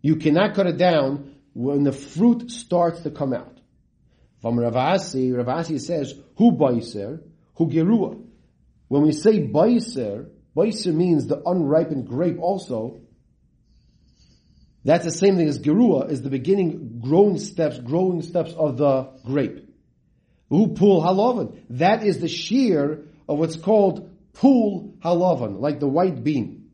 you 0.00 0.16
cannot 0.16 0.54
cut 0.54 0.66
it 0.66 0.78
down 0.78 1.34
when 1.54 1.82
the 1.82 1.92
fruit 1.92 2.50
starts 2.50 3.00
to 3.00 3.10
come 3.10 3.34
out. 3.34 3.58
From 4.40 4.58
Rav 4.58 4.76
Asi, 4.76 5.30
Ravasi 5.30 5.80
says, 5.80 6.14
Hu 6.36 6.52
baiser, 6.52 7.20
hu 7.54 7.66
gerua. 7.66 8.27
When 8.88 9.02
we 9.02 9.12
say 9.12 9.46
baiser, 9.46 10.30
baiser 10.56 10.94
means 10.94 11.26
the 11.26 11.42
unripened 11.44 12.08
grape 12.08 12.38
also. 12.40 13.00
That's 14.84 15.04
the 15.04 15.12
same 15.12 15.36
thing 15.36 15.48
as 15.48 15.58
gerua, 15.58 16.10
is 16.10 16.22
the 16.22 16.30
beginning 16.30 17.00
growing 17.02 17.38
steps, 17.38 17.78
growing 17.78 18.22
steps 18.22 18.54
of 18.54 18.78
the 18.78 19.10
grape. 19.24 19.68
Hu 20.48 20.68
pul 20.68 21.02
halavan. 21.02 21.60
That 21.70 22.02
is 22.04 22.20
the 22.20 22.28
shear 22.28 23.04
of 23.28 23.38
what's 23.38 23.56
called 23.56 24.10
pul 24.32 24.94
halavan, 25.04 25.60
like 25.60 25.80
the 25.80 25.88
white 25.88 26.24
bean. 26.24 26.70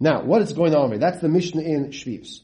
Now, 0.00 0.24
what 0.24 0.42
is 0.42 0.52
going 0.52 0.74
on 0.74 0.90
here? 0.90 0.98
That's 0.98 1.20
the 1.20 1.28
Mishnah 1.28 1.62
in 1.62 1.90
Shvius. 1.90 2.40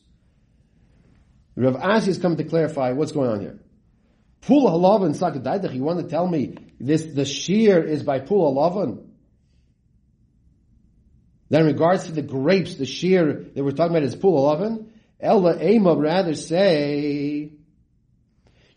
Rav 1.56 1.74
Asi 1.74 2.10
is 2.10 2.18
coming 2.18 2.36
to 2.36 2.44
clarify 2.44 2.92
what's 2.92 3.12
going 3.12 3.30
on 3.30 3.40
here. 3.40 3.58
Pul 4.42 4.70
halavan 4.70 5.18
sakadaydach. 5.18 5.74
You 5.74 5.82
want 5.82 6.00
to 6.00 6.06
tell 6.06 6.28
me 6.28 6.54
this? 6.78 7.04
The 7.04 7.24
shear 7.24 7.82
is 7.82 8.02
by 8.02 8.20
pul 8.20 8.54
halavan. 8.54 9.04
Then 11.48 11.60
in 11.62 11.66
regards 11.66 12.04
to 12.04 12.12
the 12.12 12.22
grapes, 12.22 12.74
the 12.74 12.86
shear 12.86 13.46
that 13.54 13.64
we're 13.64 13.70
talking 13.70 13.96
about 13.96 14.02
is 14.02 14.16
pul 14.16 14.56
halavan, 14.56 14.86
Ella 15.20 15.62
Ema 15.62 15.94
rather 15.96 16.34
say, 16.34 17.52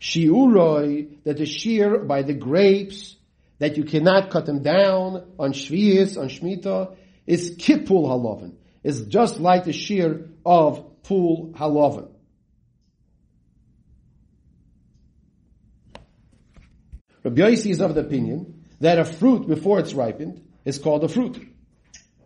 Shiuroi, 0.00 1.22
that 1.24 1.36
the 1.36 1.46
shear 1.46 1.98
by 1.98 2.22
the 2.22 2.32
grapes, 2.32 3.16
that 3.58 3.76
you 3.76 3.84
cannot 3.84 4.30
cut 4.30 4.46
them 4.46 4.62
down 4.62 5.34
on 5.38 5.52
Shvius, 5.52 6.16
on 6.18 6.28
Shemitah, 6.28 6.96
is 7.26 7.56
Kipul 7.56 8.08
Halavan. 8.08 8.54
It's 8.82 9.02
just 9.02 9.38
like 9.38 9.64
the 9.64 9.74
shear 9.74 10.30
of 10.44 11.02
Pool 11.02 11.52
Halavan. 11.54 12.08
Rabbi 17.22 17.40
Yossi 17.40 17.70
is 17.70 17.80
of 17.80 17.94
the 17.94 18.00
opinion 18.00 18.64
that 18.80 18.98
a 18.98 19.04
fruit 19.04 19.46
before 19.46 19.78
it's 19.78 19.92
ripened 19.92 20.42
is 20.64 20.78
called 20.78 21.04
a 21.04 21.08
fruit. 21.08 21.38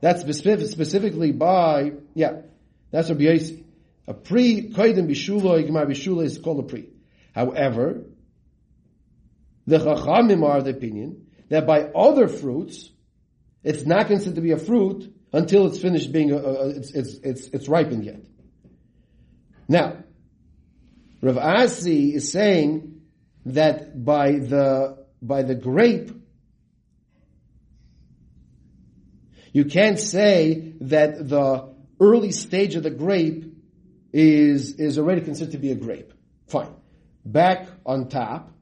That's 0.01 0.21
specifically 0.21 1.33
by, 1.33 1.93
yeah, 2.15 2.43
that's 2.91 3.09
Rabbi 3.09 3.25
Yossi. 3.25 3.65
A 4.07 4.15
pre, 4.15 4.71
koidim 4.71 5.09
bishula, 5.09 5.65
igmar 5.65 5.87
bishula 5.87 6.25
is 6.25 6.39
called 6.39 6.61
a 6.61 6.63
pre. 6.69 6.91
However, 7.35 8.05
the 9.67 9.79
chachamim 9.79 10.45
are 10.45 10.59
of 10.59 10.65
the 10.65 10.71
opinion 10.71 11.27
that 11.49 11.67
by 11.67 11.85
other 11.85 12.29
fruits, 12.29 12.91
it's 13.63 13.87
not 13.87 14.09
considered 14.09 14.37
to 14.37 14.41
be 14.43 14.51
a 14.51 14.59
fruit 14.59 15.13
until 15.33 15.67
it's 15.67 15.79
finished 15.79 16.13
being, 16.13 16.33
a, 16.33 16.37
a, 16.37 16.69
it's, 16.69 16.91
it's, 16.93 17.15
it's, 17.23 17.47
it's 17.49 17.69
ripened 17.69 18.05
yet. 18.05 18.21
Now, 19.69 20.05
Rav 21.23 21.39
Asi 21.39 22.15
is 22.15 22.31
saying 22.31 22.94
that 23.47 24.05
by 24.05 24.33
the, 24.33 25.05
by 25.21 25.43
the 25.43 25.55
grape, 25.55 26.11
you 29.53 29.65
can't 29.65 29.99
say 29.99 30.73
that 30.81 31.29
the 31.29 31.75
early 32.01 32.33
stage 32.33 32.75
of 32.75 32.83
the 32.83 32.91
grape 32.91 33.55
is, 34.13 34.75
is 34.75 34.99
already 34.99 35.21
considered 35.21 35.53
to 35.53 35.59
be 35.59 35.71
a 35.71 35.75
grape. 35.75 36.13
Fine. 36.49 36.75
Back 37.25 37.69
on 37.87 38.09
top, 38.09 38.53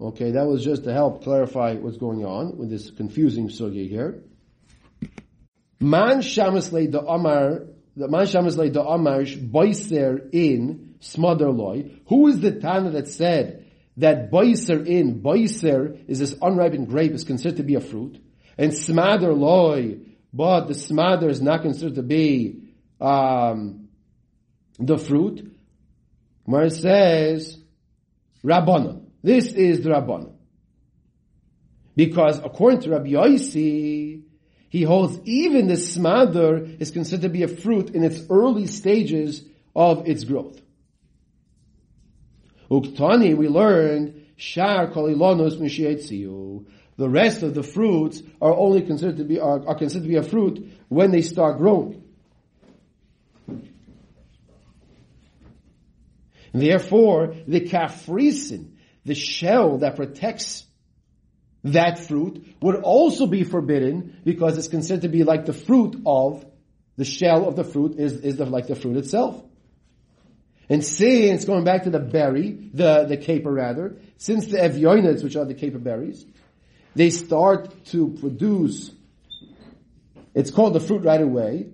okay, 0.00 0.32
that 0.32 0.46
was 0.46 0.64
just 0.64 0.84
to 0.84 0.92
help 0.92 1.22
clarify 1.22 1.74
what's 1.74 1.96
going 1.96 2.24
on 2.24 2.56
with 2.58 2.70
this 2.70 2.90
confusing 2.90 3.48
sugya 3.48 3.88
here. 3.88 4.22
Man 5.80 6.18
shamas 6.18 6.70
the 6.70 7.00
amar, 7.00 7.66
the 7.96 8.08
man 8.08 8.26
shamas 8.26 8.56
the 8.56 8.82
amar 8.82 9.20
boiser 9.20 10.28
in 10.32 10.96
smother 11.00 11.50
loy. 11.50 11.90
Who 12.08 12.28
is 12.28 12.40
the 12.40 12.52
Tana 12.52 12.90
that 12.90 13.08
said 13.08 13.63
that 13.96 14.30
boiser 14.30 14.84
in, 14.86 15.20
boiser 15.22 15.98
is 16.08 16.18
this 16.18 16.34
unripened 16.42 16.88
grape 16.88 17.12
is 17.12 17.24
considered 17.24 17.58
to 17.58 17.62
be 17.62 17.76
a 17.76 17.80
fruit, 17.80 18.22
and 18.58 18.74
smother 18.74 19.32
loy, 19.32 19.98
but 20.32 20.66
the 20.66 20.74
smother 20.74 21.28
is 21.28 21.40
not 21.40 21.62
considered 21.62 21.94
to 21.96 22.02
be 22.02 22.62
um, 23.00 23.88
the 24.78 24.98
fruit. 24.98 25.54
It 26.46 26.70
says, 26.72 27.58
Rabbanon. 28.44 29.06
This 29.22 29.52
is 29.52 29.82
the 29.82 29.90
Rabbanon. 29.90 30.34
Because 31.96 32.38
according 32.38 32.80
to 32.82 32.90
Rabbi 32.90 33.10
Yossi, 33.10 34.22
he 34.68 34.82
holds 34.82 35.20
even 35.24 35.68
the 35.68 35.74
smadr 35.74 36.80
is 36.80 36.90
considered 36.90 37.22
to 37.22 37.28
be 37.28 37.44
a 37.44 37.48
fruit 37.48 37.90
in 37.90 38.02
its 38.02 38.20
early 38.28 38.66
stages 38.66 39.44
of 39.74 40.08
its 40.08 40.24
growth. 40.24 40.60
Uktani, 42.70 43.36
we 43.36 43.48
learned, 43.48 44.22
Shar 44.36 44.88
kolilonos 44.88 45.58
mishietziu. 45.58 46.66
The 46.96 47.08
rest 47.08 47.42
of 47.42 47.54
the 47.54 47.62
fruits 47.62 48.22
are 48.40 48.54
only 48.54 48.82
considered 48.82 49.16
to 49.18 49.24
be, 49.24 49.40
are, 49.40 49.66
are 49.66 49.74
considered 49.74 50.04
to 50.04 50.08
be 50.08 50.16
a 50.16 50.22
fruit 50.22 50.70
when 50.88 51.10
they 51.10 51.22
start 51.22 51.58
growing. 51.58 52.02
Therefore, 56.52 57.34
the 57.48 57.60
kafrisin, 57.60 58.74
the 59.04 59.16
shell 59.16 59.78
that 59.78 59.96
protects 59.96 60.64
that 61.64 61.98
fruit, 61.98 62.46
would 62.60 62.76
also 62.76 63.26
be 63.26 63.42
forbidden 63.42 64.20
because 64.24 64.56
it's 64.56 64.68
considered 64.68 65.02
to 65.02 65.08
be 65.08 65.24
like 65.24 65.46
the 65.46 65.52
fruit 65.52 66.00
of, 66.06 66.46
the 66.96 67.04
shell 67.04 67.48
of 67.48 67.56
the 67.56 67.64
fruit 67.64 67.98
is, 67.98 68.12
is 68.20 68.36
the, 68.36 68.44
like 68.46 68.68
the 68.68 68.76
fruit 68.76 68.96
itself. 68.96 69.42
And 70.68 70.84
since, 70.84 71.44
going 71.44 71.64
back 71.64 71.84
to 71.84 71.90
the 71.90 71.98
berry, 71.98 72.70
the, 72.72 73.04
the 73.04 73.16
caper 73.16 73.52
rather, 73.52 73.98
since 74.16 74.46
the 74.46 74.58
evyoinets, 74.58 75.22
which 75.22 75.36
are 75.36 75.44
the 75.44 75.54
caper 75.54 75.78
berries, 75.78 76.24
they 76.94 77.10
start 77.10 77.84
to 77.86 78.16
produce, 78.20 78.90
it's 80.34 80.50
called 80.50 80.74
the 80.74 80.80
fruit 80.80 81.04
right 81.04 81.20
away, 81.20 81.68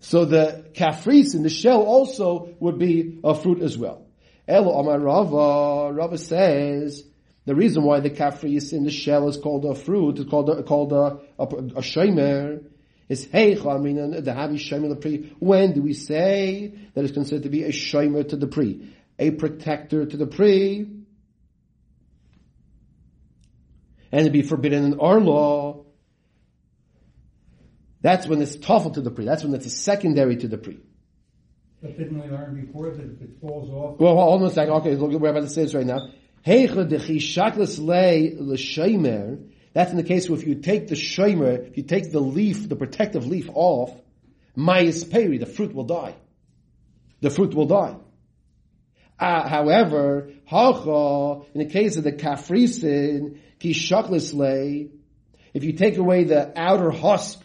so 0.00 0.24
the 0.24 0.66
kafrisin, 0.74 1.42
the 1.42 1.48
shell 1.48 1.82
also 1.82 2.54
would 2.60 2.78
be 2.78 3.18
a 3.24 3.34
fruit 3.34 3.62
as 3.62 3.76
well. 3.76 4.06
Elo 4.46 4.78
Amar 4.78 4.98
Rava, 4.98 5.92
Rava 5.92 6.18
says, 6.18 7.04
the 7.44 7.54
reason 7.54 7.82
why 7.82 8.00
the 8.00 8.10
kafrisin, 8.10 8.84
the 8.84 8.90
shell 8.90 9.28
is 9.28 9.36
called 9.38 9.64
a 9.64 9.74
fruit, 9.74 10.18
is 10.18 10.26
called 10.26 10.50
a, 10.50 10.62
called 10.62 10.92
a, 10.92 11.18
a, 11.38 11.44
a 11.44 11.82
shemer, 11.82 12.64
is 13.08 13.26
heicha, 13.26 13.66
I 13.66 14.20
the 14.20 14.32
havi 14.32 14.56
shemer 14.56 14.88
the 14.88 14.96
pre. 14.96 15.34
When 15.38 15.72
do 15.72 15.82
we 15.82 15.94
say 15.94 16.72
that 16.94 17.04
it's 17.04 17.14
considered 17.14 17.44
to 17.44 17.48
be 17.48 17.64
a 17.64 17.70
shemer 17.70 18.28
to 18.28 18.36
the 18.36 18.46
pre? 18.46 18.94
A 19.18 19.30
protector 19.30 20.04
to 20.04 20.16
the 20.16 20.26
pre? 20.26 20.86
And 24.10 24.24
to 24.24 24.30
be 24.30 24.42
forbidden 24.42 24.84
in 24.84 25.00
our 25.00 25.20
law, 25.20 25.84
that's 28.00 28.26
when 28.26 28.40
it's 28.40 28.56
tougher 28.56 28.90
to 28.90 29.00
the 29.00 29.10
pre. 29.10 29.24
That's 29.24 29.42
when 29.42 29.54
it's 29.54 29.66
a 29.66 29.70
secondary 29.70 30.36
to 30.36 30.48
the 30.48 30.58
pre. 30.58 30.78
But 31.82 31.96
didn't 31.96 32.20
we 32.20 32.28
learn 32.28 32.60
before 32.60 32.90
that 32.90 33.04
if 33.04 33.22
it 33.22 33.40
falls 33.40 33.70
off? 33.70 34.00
Well, 34.00 34.16
hold 34.16 34.42
on 34.42 34.48
a 34.48 34.50
second. 34.52 34.74
Okay, 34.74 34.96
look 34.96 35.12
I'm 35.12 35.24
about 35.24 35.40
to 35.40 35.48
say 35.48 35.62
this 35.62 35.74
right 35.74 35.86
now. 35.86 36.08
That's 39.78 39.92
in 39.92 39.96
the 39.96 40.02
case 40.02 40.28
where 40.28 40.36
if 40.36 40.44
you 40.44 40.56
take 40.56 40.88
the 40.88 40.96
shomer, 40.96 41.68
if 41.68 41.76
you 41.76 41.84
take 41.84 42.10
the 42.10 42.18
leaf, 42.18 42.68
the 42.68 42.74
protective 42.74 43.28
leaf 43.28 43.48
off, 43.54 43.92
mayis 44.56 45.08
peri, 45.08 45.38
the 45.38 45.46
fruit 45.46 45.72
will 45.72 45.84
die. 45.84 46.16
The 47.20 47.30
fruit 47.30 47.54
will 47.54 47.66
die. 47.66 47.94
Uh, 49.20 49.48
however, 49.48 50.32
hacha, 50.46 51.46
in 51.54 51.60
the 51.60 51.72
case 51.72 51.96
of 51.96 52.02
the 52.02 52.10
kafrisin, 52.10 53.38
ki 53.60 54.90
if 55.54 55.62
you 55.62 55.72
take 55.74 55.96
away 55.96 56.24
the 56.24 56.60
outer 56.60 56.90
husk 56.90 57.40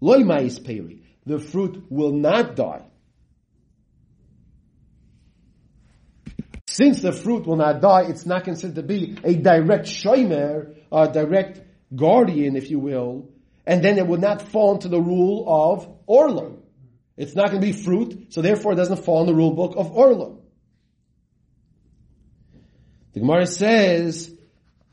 Loy 0.00 0.20
ma'is 0.20 0.64
peri. 0.64 1.02
The 1.26 1.38
fruit 1.38 1.92
will 1.92 2.12
not 2.12 2.56
die. 2.56 2.86
Since 6.66 7.02
the 7.02 7.12
fruit 7.12 7.46
will 7.46 7.56
not 7.56 7.82
die, 7.82 8.04
it's 8.08 8.24
not 8.24 8.44
considered 8.44 8.76
to 8.76 8.82
be 8.82 9.18
a 9.22 9.34
direct 9.34 9.88
shomer, 9.88 10.74
a 10.90 11.12
direct 11.12 11.65
guardian, 11.94 12.56
if 12.56 12.70
you 12.70 12.78
will, 12.78 13.30
and 13.66 13.82
then 13.82 13.98
it 13.98 14.06
would 14.06 14.20
not 14.20 14.42
fall 14.42 14.74
into 14.74 14.88
the 14.88 15.00
rule 15.00 15.44
of 15.46 15.88
orla. 16.06 16.52
It's 17.16 17.34
not 17.34 17.50
going 17.50 17.60
to 17.60 17.66
be 17.66 17.72
fruit, 17.72 18.26
so 18.30 18.42
therefore 18.42 18.72
it 18.72 18.76
doesn't 18.76 19.04
fall 19.04 19.22
in 19.22 19.26
the 19.26 19.34
rule 19.34 19.52
book 19.52 19.74
of 19.76 19.92
orla. 19.92 20.36
The 23.12 23.20
Gemara 23.20 23.46
says, 23.46 24.30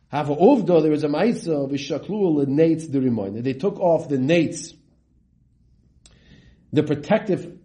have 0.07 0.29
a 0.29 0.35
uvda, 0.35 0.81
there 0.81 0.91
was 0.91 1.03
a 1.03 1.09
ma'isa, 1.09 1.69
v'shaklu 1.69 2.45
nates 2.47 2.89
the 2.89 3.01
reminder. 3.01 3.41
They 3.41 3.53
took 3.53 3.79
off 3.79 4.07
the 4.07 4.17
nates 4.17 4.73
the 6.71 6.83
protective 6.83 7.57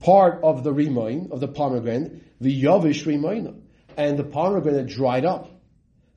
part 0.00 0.42
of 0.42 0.64
the 0.64 0.72
rimoin, 0.72 1.30
of 1.30 1.40
the 1.40 1.48
pomegranate, 1.48 2.40
the 2.40 2.62
yavish 2.62 3.04
rimoina, 3.04 3.54
and 3.96 4.18
the 4.18 4.24
pomegranate 4.24 4.88
dried 4.88 5.24
up. 5.24 5.50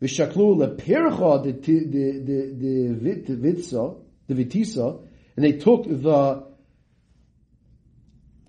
V'shaklu 0.02 0.78
lepircha 0.78 1.44
the 1.44 1.52
the 1.52 1.80
the 2.20 3.28
the 3.28 3.96
the 4.28 4.44
vitisa, 4.44 5.02
and 5.36 5.46
they 5.46 5.54
took 5.54 5.86
the 5.86 6.46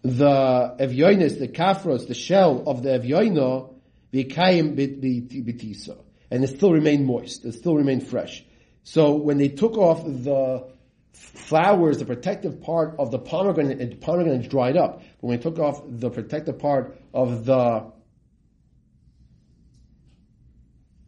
the 0.03 0.77
evyonis, 0.79 1.39
the 1.39 1.49
kafros, 1.49 2.07
the 2.07 2.15
shell 2.15 2.65
of 2.67 2.83
the 2.83 2.91
evyoina, 2.91 3.75
v'kayim 4.13 4.77
bitisa, 4.77 5.99
and 6.31 6.45
it 6.45 6.49
still 6.49 6.73
remained 6.73 7.07
moist, 7.07 7.45
it 7.45 7.53
still 7.53 7.75
remained 7.75 8.07
fresh. 8.07 8.45
So 8.85 9.17
when 9.17 9.39
they 9.39 9.49
took 9.49 9.77
off 9.77 10.05
the 10.05 10.69
flowers, 11.13 11.99
the 11.99 12.05
protective 12.05 12.61
part 12.61 12.97
of 12.99 13.11
the 13.11 13.19
pomegranate, 13.19 13.81
and 13.81 14.01
pomegranate 14.01 14.49
dried 14.49 14.77
up. 14.77 15.03
But 15.21 15.27
when 15.27 15.37
they 15.37 15.43
took 15.43 15.59
off 15.59 15.83
the 15.87 16.11
protective 16.11 16.59
part 16.59 16.99
of 17.13 17.45
the 17.45 17.93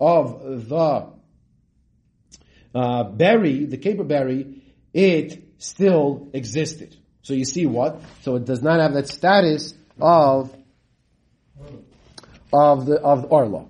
of 0.01 0.69
the 0.69 1.09
uh, 2.75 3.05
berry, 3.05 3.67
the 3.67 3.77
caper 3.77 4.05
berry, 4.05 4.63
it 4.93 5.43
still 5.59 6.29
existed. 6.33 6.97
So 7.23 7.35
you 7.35 7.45
see 7.45 7.67
what? 7.67 8.01
So 8.23 8.37
it 8.37 8.45
does 8.45 8.63
not 8.63 8.81
have 8.81 8.95
that 8.95 9.09
status 9.09 9.75
of 10.01 10.57
of 12.53 12.87
the 12.87 13.01
of 13.01 13.31
orla. 13.31 13.67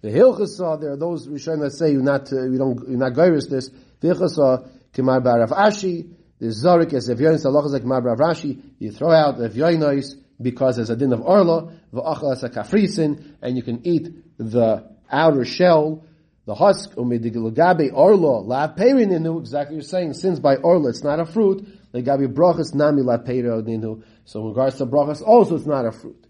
The 0.00 0.08
hilchasa, 0.08 0.80
there 0.80 0.92
are 0.92 0.96
those 0.96 1.28
Rishonim 1.28 1.60
that 1.60 1.72
say 1.72 1.92
you 1.92 2.02
not 2.02 2.32
uh, 2.32 2.44
you 2.44 2.58
don't 2.58 2.88
you're 2.88 2.98
not 2.98 3.12
gyrus 3.12 3.48
this. 3.48 3.70
The 4.00 4.08
hilchasa 4.08 4.68
Kimar 4.92 5.22
Barav 5.22 5.50
Ashi, 5.50 6.14
the 6.38 6.46
Zorik 6.46 6.92
as 6.94 7.08
Evyonis 7.08 7.44
Allah 7.44 7.64
is 7.66 7.72
like 7.72 7.82
Kimar 7.82 8.02
Barav 8.02 8.18
Rashi, 8.18 8.60
you 8.78 8.90
throw 8.90 9.12
out 9.12 9.36
Evyonis 9.36 10.14
because 10.40 10.76
there's 10.76 10.90
a 10.90 10.96
din 10.96 11.12
of 11.12 11.20
Orla, 11.20 11.72
V'achal 11.92 12.32
as 12.32 12.42
a 12.42 12.48
kafrisin, 12.48 13.36
and 13.40 13.56
you 13.56 13.62
can 13.62 13.86
eat 13.86 14.38
the 14.38 14.93
outer 15.10 15.44
shell, 15.44 16.04
the 16.46 16.54
husk, 16.54 16.94
umidigilugabe 16.94 17.90
Orla, 17.92 18.40
la 18.40 18.68
perininu, 18.74 19.40
exactly 19.40 19.76
you're 19.76 19.82
saying, 19.82 20.14
since 20.14 20.38
by 20.38 20.56
Orla 20.56 20.90
it's 20.90 21.02
not 21.02 21.20
a 21.20 21.26
fruit, 21.26 21.66
legabi 21.92 22.26
brachas 22.32 22.74
nami 22.74 23.02
la 23.02 23.18
ninu. 23.18 24.02
So 24.24 24.40
in 24.40 24.48
regards 24.48 24.76
to 24.78 24.86
brachas, 24.86 25.22
also 25.22 25.56
it's 25.56 25.66
not 25.66 25.86
a 25.86 25.92
fruit. 25.92 26.26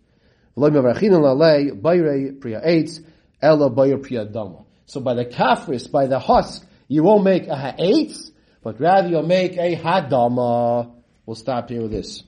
So 0.56 0.60
by 5.00 5.14
the 5.14 5.24
kafris, 5.24 5.90
by 5.90 6.06
the 6.06 6.18
husk, 6.20 6.66
you 6.86 7.02
won't 7.02 7.24
make 7.24 7.48
a 7.48 7.56
ha'etz, 7.56 8.30
but 8.62 8.78
rather 8.80 9.08
you'll 9.08 9.26
make 9.26 9.56
a 9.56 9.74
hadama. 9.74 10.92
We'll 11.26 11.34
stop 11.34 11.70
here 11.70 11.82
with 11.82 11.90
this. 11.90 12.22